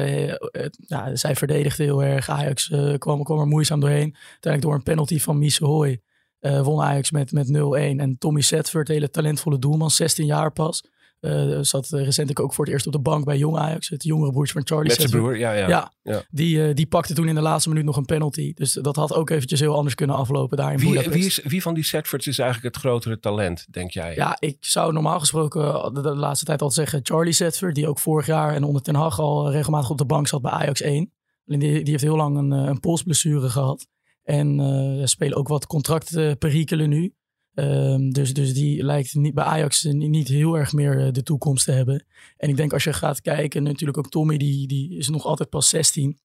[0.87, 2.29] ja, zij verdedigden heel erg.
[2.29, 4.15] Ajax kwam, kwam er moeizaam doorheen.
[4.15, 6.01] Uiteindelijk door een penalty van Mies Hoy
[6.45, 7.51] eh, won Ajax met, met 0-1.
[7.99, 10.83] En Tommy Setford, hele talentvolle doelman, 16 jaar pas.
[11.19, 13.89] eh, zat eh, recentelijk ook voor het eerst op de bank bij Jong Ajax.
[13.89, 15.37] Het jongere broertje van Charlie met zijn broer.
[15.37, 15.67] Ja, ja.
[15.67, 16.23] Ja, Ja.
[16.29, 18.53] Die, die pakte toen in de laatste minuut nog een penalty.
[18.53, 21.61] Dus dat had ook eventjes heel anders kunnen aflopen daar in Wie, wie, is, wie
[21.61, 24.15] van die Setfords is eigenlijk het grotere talent, denk jij?
[24.15, 27.99] Ja, ik zou normaal gesproken de, de laatste tijd altijd zeggen Charlie Setford, die ook
[27.99, 31.11] vorig jaar en onder Ten Hag al regelmatig op de bank zat bij Ajax 1.
[31.47, 33.87] Alleen die, die heeft heel lang een, een polsblessure gehad.
[34.25, 37.13] En eh, er spelen ook wat contractperikelen nu.
[37.53, 41.65] Ehm, dus, dus die lijkt niet, bij Ajax niet- heel erg meer eh, de toekomst
[41.65, 42.05] te hebben.
[42.37, 45.49] En ik denk als je gaat kijken, natuurlijk ook Tommy, die, die is nog altijd
[45.49, 46.19] pas 16.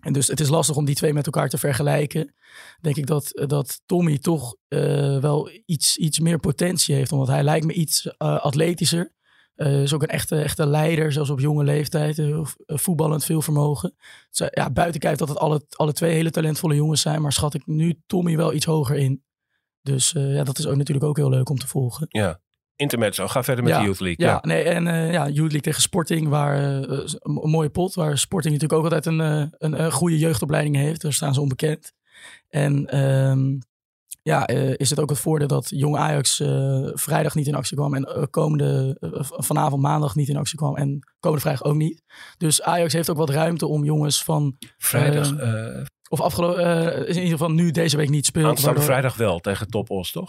[0.00, 2.34] En dus het is lastig om die twee met elkaar te vergelijken.
[2.80, 7.12] Denk ik dat, dat Tommy toch eh, wel iets, iets meer potentie heeft.
[7.12, 9.12] Omdat hij lijkt me iets atletischer.
[9.54, 12.18] Eh, is ook een echte, echte leider, zelfs op jonge leeftijd.
[12.18, 13.94] eh, voetballend veel vermogen.
[14.30, 17.22] Dus, ja, buiten kijkt dat het alle, alle twee hele talentvolle jongens zijn.
[17.22, 19.22] Maar schat ik nu Tommy wel iets hoger in.
[19.82, 22.06] Dus ja, dat is ook natuurlijk ook heel leuk om te volgen.
[22.08, 22.40] Ja.
[22.76, 24.26] Intermezzo, ga verder met Ja, de Youth League.
[24.26, 27.18] Ja, nee, en eh ja, Youth League tegen Sporting, waar een,
[27.50, 29.18] mooie pot, waar Sporting natuurlijk ook altijd een,
[29.58, 31.00] een, een goede jeugdopleiding heeft.
[31.00, 31.92] Daar staan ze onbekend.
[32.48, 33.56] En ehm,
[34.24, 37.76] ja, eh, is het ook het voordeel dat Jong Ajax eh, vrijdag niet in actie
[37.76, 38.96] kwam en eh, komende
[39.38, 42.02] vanavond maandag niet in actie kwam en komende vrijdag ook niet.
[42.36, 45.32] Dus Ajax heeft ook wat ruimte om jongens van, Vrijdag,
[46.08, 48.46] of afgelopen, in ieder geval nu deze week niet speelt.
[48.46, 50.28] aanstaande waardoor- vrijdag wel tegen Top Os, toch?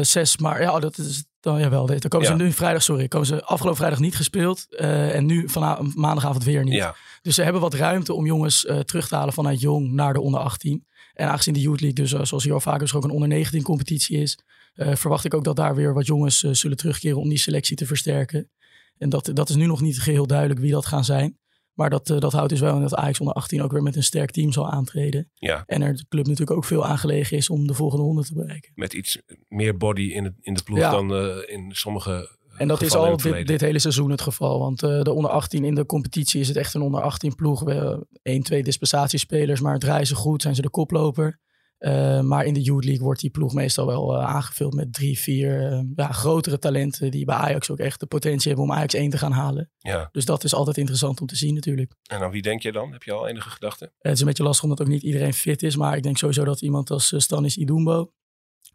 [0.00, 1.86] 6 maar ja, dat is dan jawel.
[1.86, 2.36] Dan komen Ja.
[2.36, 6.64] ze nu vrijdag, sorry, komen ze afgelopen vrijdag niet gespeeld en nu vanavond maandagavond weer
[6.64, 6.74] niet.
[6.74, 6.94] Ja.
[7.22, 10.40] Dus ze hebben wat ruimte om jongens terug te halen vanuit jong naar de onder
[10.40, 10.86] 18.
[11.14, 13.28] En aangezien de Youth League dus, eh, zoals hier al vaker is, ook een onder
[13.28, 14.38] 19 competitie is,
[14.74, 17.76] eh, verwacht ik ook dat daar weer wat jongens eh, zullen terugkeren om die selectie
[17.76, 18.50] te versterken.
[18.98, 21.38] En dat, dat is nu nog niet geheel duidelijk wie dat gaan zijn.
[21.72, 24.02] Maar dat, dat houdt dus wel in dat Ajax onder 18 ook weer met een
[24.02, 25.30] sterk team zal aantreden.
[25.34, 28.34] ja, En er de club natuurlijk ook veel aangelegen is om de volgende ronde te
[28.34, 28.72] bereiken.
[28.74, 29.18] met iets
[29.48, 30.90] meer body in, het, in de ploeg Ja.
[30.90, 31.12] dan
[31.46, 34.58] in sommige En dat is al dit, dit hele seizoen het geval.
[34.58, 37.60] Want eh, de onder 18 in de competitie is het echt een onder 18 ploeg.
[37.60, 41.38] We hebben één, twee dispensatiespelers, maar draaien ze goed, zijn ze de koploper.
[41.80, 45.18] Eh, maar in de Youth League wordt die ploeg meestal wel eh, aangevuld met drie,
[45.18, 47.10] vier eh, ja, grotere talenten.
[47.10, 49.70] Die bij Ajax ook echt de potentie hebben om Ajax 1 te gaan halen.
[49.78, 50.08] Ja.
[50.12, 51.92] Dus dat is altijd interessant om te zien natuurlijk.
[52.06, 52.92] En aan wie denk je dan?
[52.92, 53.92] Heb je al enige gedachten?
[53.98, 55.76] Het is een beetje lastig omdat ook niet iedereen fit is.
[55.76, 58.12] Maar ik denk sowieso dat iemand als Stanis Idumbo...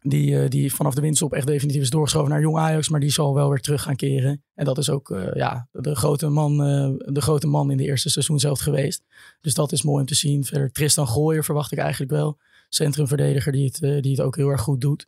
[0.08, 2.88] Die, eh, die vanaf de winststop echt definitief is doorgeschoven naar Jong Ajax.
[2.88, 4.42] Maar die zal wel weer terug gaan keren.
[4.54, 7.84] En dat is ook eh, ja, de, grote man, eh, de grote man in de
[7.84, 9.04] eerste seizoen zelf geweest.
[9.40, 10.44] Dus dat is mooi om te zien.
[10.44, 12.38] Verder Tristan Gooier verwacht ik eigenlijk wel.
[12.68, 15.06] Centrumverdediger die het, die het ook heel erg goed doet.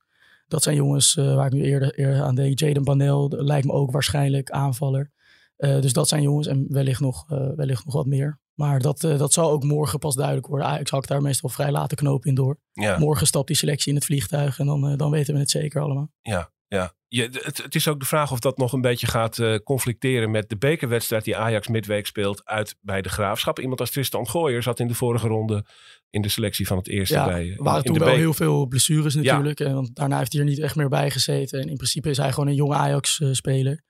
[0.48, 2.58] Dat zijn jongens waar ik nu eerder, eerder aan denk.
[2.58, 5.10] Jaden Banel lijkt me ook waarschijnlijk aanvaller.
[5.56, 8.38] Dus dat zijn jongens en wellicht nog, wellicht nog wat meer.
[8.58, 10.66] Maar dat, eh, dat zal ook morgen pas duidelijk worden.
[10.66, 12.58] Ajax hakt daar meestal vrij late knoop in door.
[12.72, 15.50] Ja, Morgen stapt die selectie in het vliegtuig en dan, eh, dan weten we het
[15.50, 16.10] zeker allemaal.
[16.22, 16.96] ja, ja.
[17.08, 20.30] Je, het, het is ook de vraag of dat nog een beetje gaat eh, conflicteren
[20.30, 23.58] met de bekerwedstrijd die Ajax midweek speelt uit bij de Graafschap.
[23.60, 25.64] Iemand als Tristan Gooier zat in de vorige ronde
[26.10, 29.60] in de selectie van het eerste Ja, bij waren toen wel heel veel blessures natuurlijk.
[29.60, 31.60] En want daarna heeft hij er niet echt meer bij gezeten.
[31.60, 33.82] En in principe is hij gewoon een jonge Ajax-speler.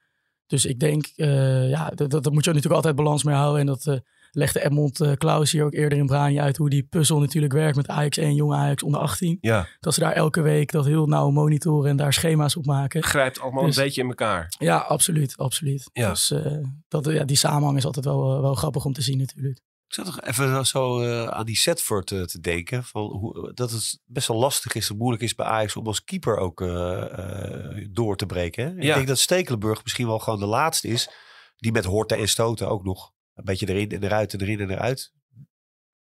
[0.47, 3.61] Dus ik denk, ja, dat, dat, dat moet je natuurlijk altijd balans mee houden.
[3.61, 7.19] En dat legde Edmond eh, Klaus hier ook eerder in Brani uit hoe die puzzel
[7.21, 9.39] natuurlijk werkt met Ajax 1, jonge Ajax onder 18.
[9.41, 13.03] Ja, Dat ze daar elke week dat heel nauw monitoren en daar schema's op maken.
[13.03, 14.55] grijpt allemaal Dus- een beetje in elkaar.
[14.59, 15.91] Ja, absoluut, absoluut.
[15.93, 16.09] Ja.
[16.09, 16.57] Dus eh,
[16.89, 19.59] dat, ja, die samenhang is altijd wel, eh, wel grappig om te zien natuurlijk.
[19.87, 22.85] Ik zat nog even zo eh, aan die Setford eh, te denken.
[22.85, 26.05] Van hoe, dat het best wel lastig is en moeilijk is bij Ajax om als
[26.05, 28.65] keeper ook eh, eh, door te breken.
[28.65, 28.71] Hè?
[28.75, 31.11] Ik denk dat Stekelenburg misschien wel gewoon de laatste is.
[31.57, 34.71] Die met horten en stoten ook nog een beetje erin en eruit en erin en
[34.71, 35.13] eruit.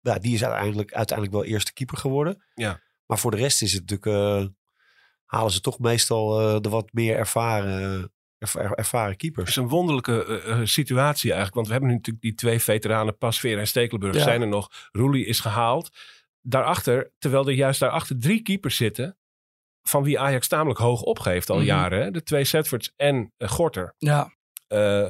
[0.02, 2.44] Ja, die is uiteindelijk, uiteindelijk wel eerste keeper geworden.
[2.54, 2.82] Ja.
[3.06, 4.42] Maar voor de rest is het natuurlijk...
[4.46, 4.48] eh,
[5.26, 9.50] halen ze toch meestal eh, de wat meer ervaren, erva- ervaren Het keepers.
[9.50, 11.54] is een wonderlijke eh, situatie eigenlijk.
[11.56, 14.24] Want we hebben nu natuurlijk die twee veteranen, Pasveer en Stekelenburg, Ja.
[14.24, 14.70] zijn er nog.
[14.92, 15.90] Roelie is gehaald.
[16.42, 19.18] Daarachter, terwijl er juist daarachter drie keepers zitten,
[19.82, 21.66] van wie Ajax tamelijk hoog opgeeft al Mhm.
[21.66, 22.02] jaren.
[22.04, 22.12] Hè?
[22.12, 23.94] De twee Setfords en Gorter.
[23.98, 25.10] Ja, Eh,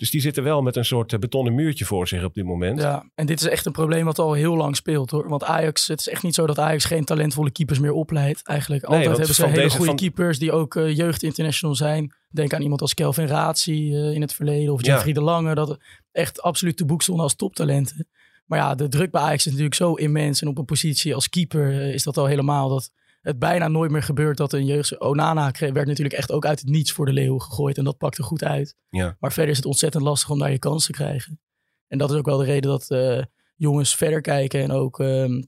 [0.00, 2.80] dus die zitten wel met een soort eh, betonnen muurtje voor zich op dit moment.
[2.80, 5.28] ja, en dit is echt een probleem wat al heel lang speelt hoor.
[5.28, 8.42] Want Ajax, het is echt niet zo dat Ajax geen talentvolle keepers meer opleidt.
[8.46, 12.14] Eigenlijk altijd hebben ze hele deze- goede van- keepers die ook eh, jeugd international zijn.
[12.30, 14.92] Denk aan iemand als Kelvin Razi eh, in het verleden of Ja.
[14.94, 15.54] Jeffrey de Lange.
[15.54, 15.78] Dat
[16.12, 18.08] echt absoluut te boek stonden als toptalenten.
[18.46, 20.42] Maar ja, de druk bij Ajax is natuurlijk zo immens.
[20.42, 24.02] En op een positie als keeper is dat al helemaal dat het bijna nooit meer
[24.02, 25.00] gebeurt dat een jeugd...
[25.00, 27.78] Onana werd natuurlijk echt ook uit het niets voor de leeuw gegooid.
[27.78, 28.76] En dat pakte goed uit.
[28.90, 29.16] Ja.
[29.20, 31.40] Maar verder is het ontzettend lastig om daar je kans te krijgen.
[31.88, 33.22] En dat is ook wel de reden dat eh,
[33.56, 34.62] jongens verder kijken.
[34.62, 35.42] En ook ehm,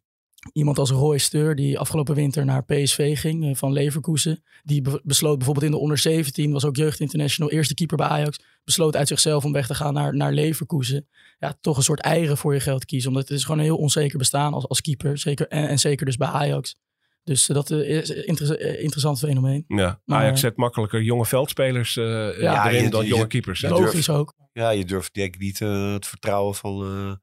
[0.53, 4.43] iemand als Roy Steur, die afgelopen winter naar PSV ging eh, van Leverkusen.
[4.63, 8.07] Die be- besloot bijvoorbeeld in de onder 17, was ook jeugd international, eerste keeper bij
[8.07, 8.41] Ajax.
[8.65, 11.09] Besloot uit zichzelf om weg te gaan naar, naar Leverkusen.
[11.39, 13.09] Ja, toch een soort eieren voor je geld kiezen.
[13.09, 15.19] Omdat het is gewoon een heel onzeker bestaan als, als keeper.
[15.19, 16.77] Zeker, en, en zeker dus bij Ajax.
[17.25, 19.65] Dus eh, dat eh, is een eh, interessant fenomeen.
[19.69, 22.05] Ja, Maar- Ajax zet makkelijker jonge veldspelers eh,
[22.41, 23.61] Ja, erin je- dan je- jonge keepers.
[23.61, 24.35] je Logisch ook.
[24.53, 27.21] Ja, je durft denk ik niet het vertrouwen van,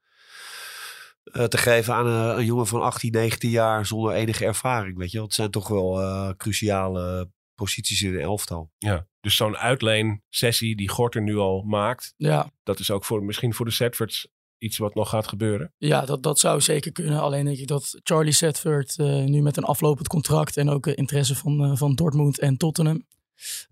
[1.23, 4.97] te geven aan een, een jongen van 18, 19 jaar zonder enige ervaring.
[4.97, 5.25] Weet je, wel.
[5.25, 8.71] het zijn toch wel eh, cruciale posities in een elftal.
[8.77, 13.53] Ja, dus zo'n uitleen-sessie die Gorter nu al maakt, Ja, dat is ook voor, misschien
[13.53, 14.27] voor de Setfords
[14.59, 15.73] iets wat nog gaat gebeuren.
[15.77, 17.19] Ja, dat, dat zou zeker kunnen.
[17.21, 20.93] Alleen denk ik dat Charlie Setford eh, nu met een aflopend contract en ook eh,
[20.97, 23.05] interesse van, eh, van Dortmund en Tottenham.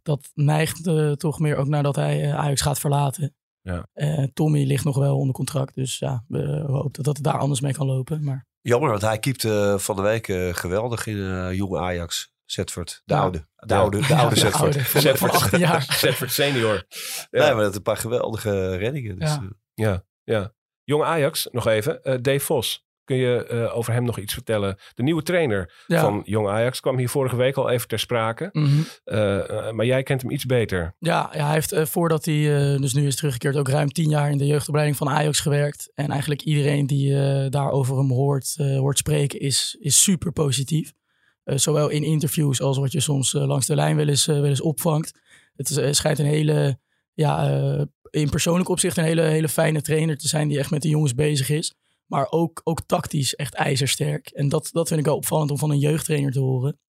[0.04, 3.36] Dat neigt eh, toch meer ook nadat hij eh, Ajax gaat verlaten.
[3.62, 3.88] Ja.
[3.94, 5.76] Eh, Tommy ligt nog wel onder contract.
[5.76, 8.24] Dus ja, we hopen dat, dat het daar anders mee kan lopen.
[8.24, 10.26] Maar Jammer, want hij keepte van de week
[10.58, 12.32] geweldig in eh, jonge Ajax.
[12.46, 13.22] Zetford, de Ja.
[13.22, 13.48] oude.
[13.56, 14.74] De oude, de oude Zetford.
[14.74, 15.18] Zetford.
[15.18, 15.82] van 18 jaar.
[15.90, 16.86] Setford senior.
[17.30, 17.44] Ja.
[17.46, 19.20] Nee, maar dat een paar geweldige reddingen.
[19.20, 19.50] Dus, Ja.
[19.74, 20.54] Ja, ja.
[20.88, 22.04] Jong Ajax, nog even.
[22.04, 22.86] eh Dave Vos.
[23.04, 24.78] Kun je eh, over hem nog iets vertellen?
[24.94, 26.02] De nieuwe trainer Ja.
[26.02, 28.50] van Jong Ajax kwam hier vorige week al even ter sprake.
[28.52, 28.68] Mhm.
[29.04, 30.96] Eh, maar jij kent hem iets beter.
[31.00, 32.36] Ja, ja, hij heeft voordat hij
[32.78, 35.92] dus nu is teruggekeerd ook ruim tien jaar in de jeugdopleiding van Ajax gewerkt.
[35.94, 40.92] En eigenlijk iedereen die eh, daar over hem hoort, hoort spreken is, is super positief.
[41.44, 45.20] Zowel in interviews als wat je soms langs de lijn wel eens, wel eens opvangt.
[45.56, 46.80] Het is, schijnt een hele,
[47.14, 50.90] ja, in persoonlijk opzicht een hele, hele fijne trainer te zijn die echt met de
[50.90, 51.74] jongens bezig is.
[52.06, 54.28] Maar ook, ook tactisch echt ijzersterk.
[54.30, 56.80] En dat, dat vind ik wel opvallend om van een jeugdtrainer te horen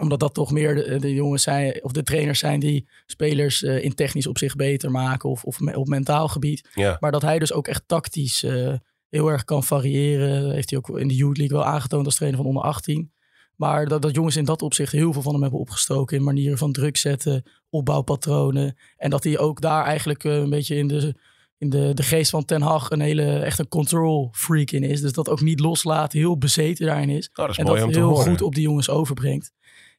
[0.00, 3.84] omdat dat toch meer de, de jongens zijn, of de trainers zijn die spelers eh,
[3.84, 6.68] in technisch opzicht beter maken of, of me- op mentaal gebied.
[6.74, 6.96] Ja.
[7.00, 8.74] Maar dat hij dus ook echt tactisch eh,
[9.08, 10.50] heel erg kan variëren.
[10.50, 13.12] Heeft hij ook in de Youth League wel aangetoond als trainer van onder 18.
[13.56, 16.16] Maar dat, dat jongens in dat opzicht heel veel van hem hebben opgestoken.
[16.16, 18.76] In manieren van druk zetten, opbouwpatronen.
[18.96, 21.14] En dat hij ook daar eigenlijk eh, een beetje in de,
[21.58, 25.00] in de, de geest van Ten Hag een hele, echt een control freak in is.
[25.00, 27.28] Dus dat ook niet loslaat, heel bezeten daarin is.
[27.28, 28.26] Oh, dat is en mooi dat om te heel horen.
[28.26, 29.52] goed op die jongens overbrengt.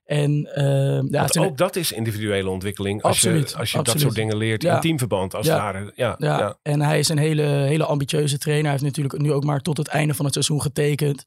[0.05, 3.01] En eh, ja, ook dat is individuele ontwikkeling.
[3.01, 4.75] Als Absoluut, je, als je dat soort dingen leert Ja.
[4.75, 5.35] in teamverband.
[5.35, 5.53] Als Ja.
[5.53, 5.91] het ware.
[5.95, 6.57] Ja, Ja, ja.
[6.61, 8.63] en hij is een hele, hele ambitieuze trainer.
[8.63, 11.23] Hij heeft natuurlijk nu ook maar tot het einde van het seizoen getekend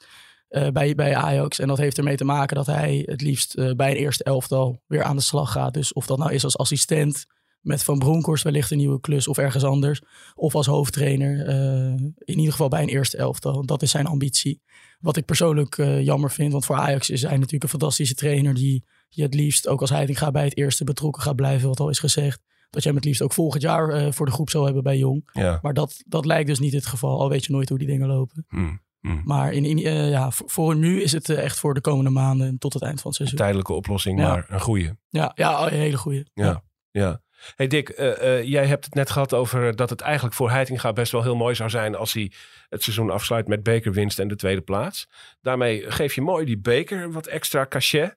[0.48, 1.58] eh, bij, bij Ajax.
[1.58, 4.82] En dat heeft ermee te maken dat hij het liefst eh, bij een eerste elftal
[4.86, 5.74] weer aan de slag gaat.
[5.74, 7.26] Dus of dat nou is als assistent
[7.60, 10.02] met Van Bronckhorst wellicht een nieuwe klus of ergens anders.
[10.34, 13.66] Of als hoofdtrainer, eh, in ieder geval bij een eerste elftal.
[13.66, 14.62] Dat is zijn ambitie.
[15.00, 18.84] Wat ik persoonlijk jammer vind, want voor Ajax is hij natuurlijk een fantastische trainer die
[19.08, 21.88] je het liefst, ook als hij gaat bij het eerste betrokken gaat blijven, wat al
[21.88, 22.40] is gezegd.
[22.70, 25.30] Dat jij hem het liefst ook volgend jaar voor de groep zal hebben bij Jong.
[25.32, 25.58] ja.
[25.62, 27.20] Maar dat, dat lijkt dus niet het geval.
[27.20, 28.44] Al weet je nooit hoe die dingen lopen.
[28.48, 29.20] Hm, hm.
[29.24, 32.58] Maar in, in, eh, ja, voor, nu is het eh, echt voor de komende maanden
[32.58, 33.38] tot het eind van het seizoen.
[33.38, 34.28] Tijdelijke oplossing, Ja.
[34.28, 34.96] maar een goede.
[35.08, 36.26] Ja, ja een hele goede.
[36.34, 36.62] Ja.
[36.90, 37.20] Ja.
[37.56, 41.12] Hey Dick, eh, jij hebt het net gehad over dat het eigenlijk voor Heitinga best
[41.12, 42.32] wel heel mooi zou zijn als hij
[42.68, 45.08] het seizoen afsluit met bekerwinst en de tweede plaats.
[45.40, 48.14] Daarmee geef je mooi die beker wat extra cachet.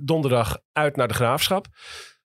[0.00, 1.66] Donderdag uit naar de graafschap.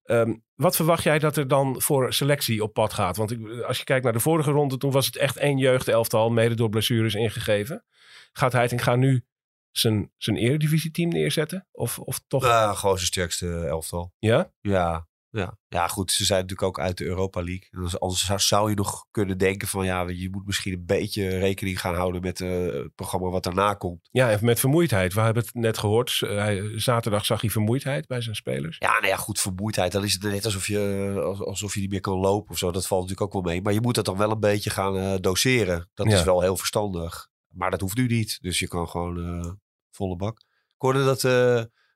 [0.04, 3.18] Ehm, wat verwacht jij dat er dan voor selectie op pad gaat?
[3.18, 6.30] Want ik, als je kijkt naar de vorige ronde, toen was het echt één jeugdelftal,
[6.30, 7.86] mede door blessures ingegeven.
[8.34, 9.26] Gaat Heitinga nu
[9.72, 11.68] zijn, zijn eredivisieteam neerzetten?
[11.72, 12.44] Of, of toch?
[12.44, 14.14] nou, gewoon zijn sterkste elftal.
[14.20, 14.52] Ja?
[14.62, 15.58] Ja, Ja.
[15.68, 16.12] ja, goed.
[16.12, 17.68] Ze zijn natuurlijk ook uit de Europa League.
[17.72, 21.80] Dus anders zou, je nog kunnen denken van ja, je moet misschien een beetje rekening
[21.80, 24.10] gaan houden met eh, het programma wat daarna komt.
[24.12, 25.14] Ja, en met vermoeidheid.
[25.14, 26.22] We hebben het net gehoord.
[26.22, 28.78] Eh, zaterdag zag hij vermoeidheid bij zijn spelers.
[28.80, 29.92] Ja, nou ja, goed, vermoeidheid.
[29.92, 32.72] Dan is het net alsof je, als- alsof je niet meer kan lopen of zo.
[32.72, 33.62] Dat valt natuurlijk ook wel mee.
[33.62, 35.90] Maar je moet dat dan wel een beetje gaan eh, doseren.
[35.94, 36.14] Dat Ja.
[36.18, 37.28] is wel heel verstandig.
[37.48, 38.38] Maar dat hoeft nu niet.
[38.42, 39.60] Dus je kan gewoon
[39.92, 40.40] volle bak.
[40.76, 41.22] Ik hoorde dat,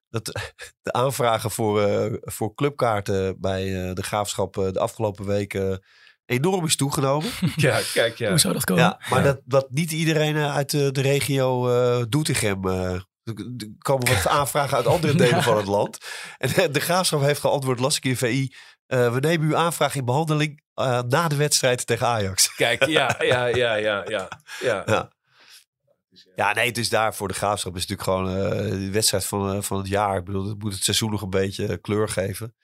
[0.10, 0.26] dat
[0.82, 5.84] de aanvragen voor, eh, voor clubkaarten bij eh, de graafschap eh, de afgelopen weken
[6.26, 7.30] enorm is toegenomen.
[7.55, 8.30] Ja, kijk, ja.
[8.30, 8.84] Hoe zou dat komen?
[8.84, 9.26] Ja, maar Ja.
[9.26, 12.68] Dat, dat niet iedereen uit de, de regio eh Doetinchem...
[12.68, 12.93] eh,
[13.24, 15.41] er er komen wat aanvragen uit andere delen Ja.
[15.41, 15.97] van het land.
[16.38, 18.53] En de, graafschap heeft geantwoord, las ik in VI...
[18.86, 22.55] eh, we nemen uw aanvraag in behandeling eh, na de wedstrijd tegen Ajax.
[22.55, 24.28] Kijk, ja, ja, ja, ja, ja.
[24.86, 25.12] ja.
[26.39, 26.47] Ja.
[26.47, 27.75] Ja, nee, het is daar voor de graafschap.
[27.75, 30.17] is natuurlijk gewoon eh, de wedstrijd van, eh, van het jaar.
[30.17, 32.55] Ik bedoel, het moet het seizoen nog een beetje eh, kleur geven.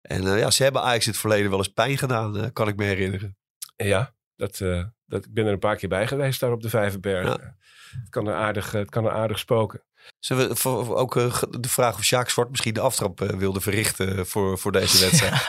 [0.00, 2.84] En ja, ze hebben Ajax in het verleden wel eens pijn gedaan, kan ik me
[2.84, 3.36] herinneren.
[3.76, 4.58] Ja, dat,
[5.06, 7.26] dat, ik ben er een paar keer bij geweest daar op de Vijverberg.
[7.26, 7.56] Ja.
[8.00, 9.82] Het, kan er aardig, het kan er aardig spoken.
[10.18, 11.14] Zullen we voor- ook
[11.62, 15.46] de vraag of Sjaak Zwart misschien de aftrap wilde verrichten voor, voor deze wedstrijd?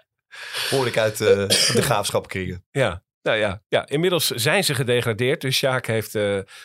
[0.70, 2.64] Hoor ik uit de graafschapkringen.
[2.70, 5.40] Ja, nou ja, ja, inmiddels zijn ze gedegradeerd.
[5.40, 6.22] Dus Sjaak heeft eh,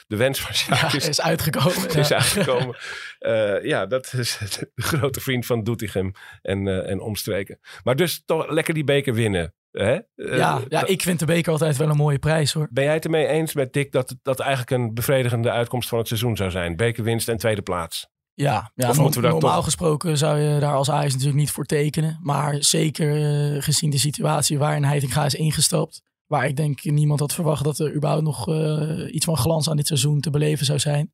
[0.07, 1.89] de wens van Sjaak Ja, is, is uitgekomen.
[1.99, 2.15] is ja.
[2.15, 2.77] uitgekomen.
[3.19, 4.37] Eh, ja, dat is
[4.75, 7.59] de grote vriend van Doetinchem en, eh, en omstreken.
[7.83, 9.53] Maar dus toch lekker die beker winnen.
[9.71, 9.97] Hè?
[10.15, 12.67] Ja, ja, ik vind de beker altijd wel een mooie prijs hoor.
[12.71, 16.07] Ben jij het ermee eens met Dick dat dat eigenlijk een bevredigende uitkomst van het
[16.07, 16.75] seizoen zou zijn?
[16.75, 18.07] Bekerwinst en tweede plaats.
[18.33, 22.19] Ja, ja no- normaal toch- gesproken zou je daar als Ajax natuurlijk niet voor tekenen.
[22.21, 26.01] Maar zeker gezien de situatie waarin Heitinga is ingestapt.
[26.29, 29.77] Waar ik denk niemand had verwacht dat er überhaupt nog eh, iets van glans aan
[29.77, 31.13] dit seizoen te beleven zou zijn.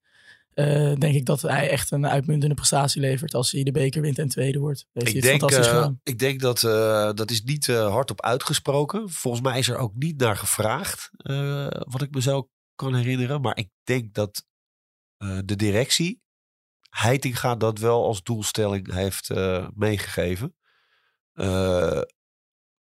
[0.54, 4.20] eh, denk ik dat hij echt een uitmuntende prestatie levert als hij de beker wint
[4.20, 4.88] en tweede wordt.
[4.94, 6.60] Heeft Ik denk, eh, ik denk dat
[7.18, 9.10] dat is niet hardop uitgesproken.
[9.10, 11.10] Volgens mij is er ook niet naar gevraagd,
[11.80, 13.42] wat ik me zo kan herinneren.
[13.42, 14.46] Maar ik denk dat
[15.46, 16.22] de directie
[16.90, 19.30] Heitinga dat wel als doelstelling heeft
[19.74, 20.56] meegegeven.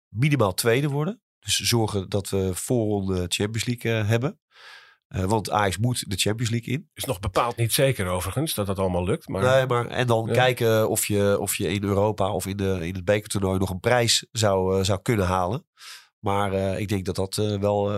[0.08, 1.20] Minimaal tweede worden.
[1.46, 4.40] Dus zorgen dat we voorronde Champions League eh, hebben.
[5.06, 6.90] Eh, want Ajax moet de Champions League in.
[6.94, 9.28] Is nog bepaald niet zeker overigens dat dat allemaal lukt.
[9.28, 10.32] Maar Nee, maar, en dan Ja.
[10.32, 13.80] kijken of je, of je in Europa of in, de, in het bekertoernooi nog een
[13.80, 15.66] prijs zou, eh, zou kunnen halen.
[16.18, 17.92] Maar ik denk dat dat wel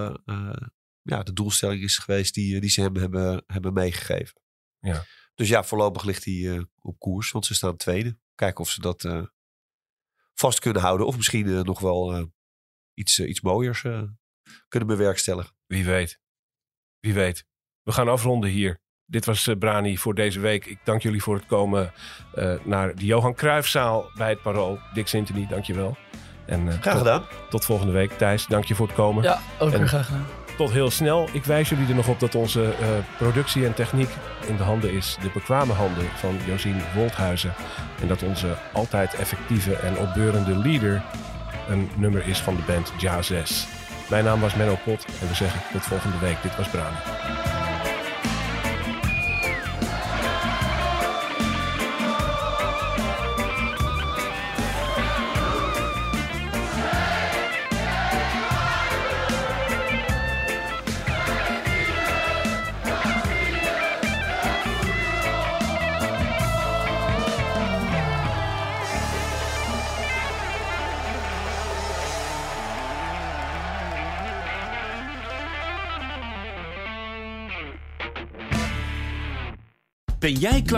[1.03, 4.40] ja, de doelstelling is geweest die, die ze hem hebben, hebben meegegeven.
[4.78, 5.05] Ja.
[5.34, 8.18] Dus ja, voorlopig ligt hij op koers, want ze staan tweede.
[8.34, 9.28] Kijken of ze dat
[10.34, 11.07] vast kunnen houden.
[11.07, 12.30] Of misschien nog wel
[12.99, 14.03] iets, eh, iets mooiers eh,
[14.68, 15.53] kunnen bewerkstelligen.
[15.66, 16.18] wie weet.
[17.01, 17.44] Wie weet.
[17.82, 18.80] We gaan afronden hier.
[19.05, 20.66] Dit was eh, Brani voor deze week.
[20.66, 21.92] Ik dank jullie voor het komen
[22.34, 24.78] eh, naar de Johan Cruijffzaal bij het Parool.
[24.94, 25.96] Dick Sintony, dankjewel.
[26.46, 27.24] En eh, Graag tot, gedaan.
[27.51, 28.11] tot volgende week.
[28.12, 29.22] Thijs, dank je voor het komen.
[29.22, 30.26] Ja, ook en- graag gedaan.
[30.57, 31.28] Tot heel snel.
[31.32, 32.88] Ik wijs jullie er nog op dat onze eh,
[33.18, 34.09] productie en techniek
[34.46, 35.16] in de handen is.
[35.22, 37.55] De bekwame handen van Josien Wolthuizen.
[38.01, 41.03] En dat onze altijd effectieve en opbeurende leader
[41.68, 43.66] een nummer is van de band Ja 6.
[44.10, 46.42] Mijn naam was Menno Pot en we zeggen tot volgende week.
[46.42, 47.57] Dit was Brani.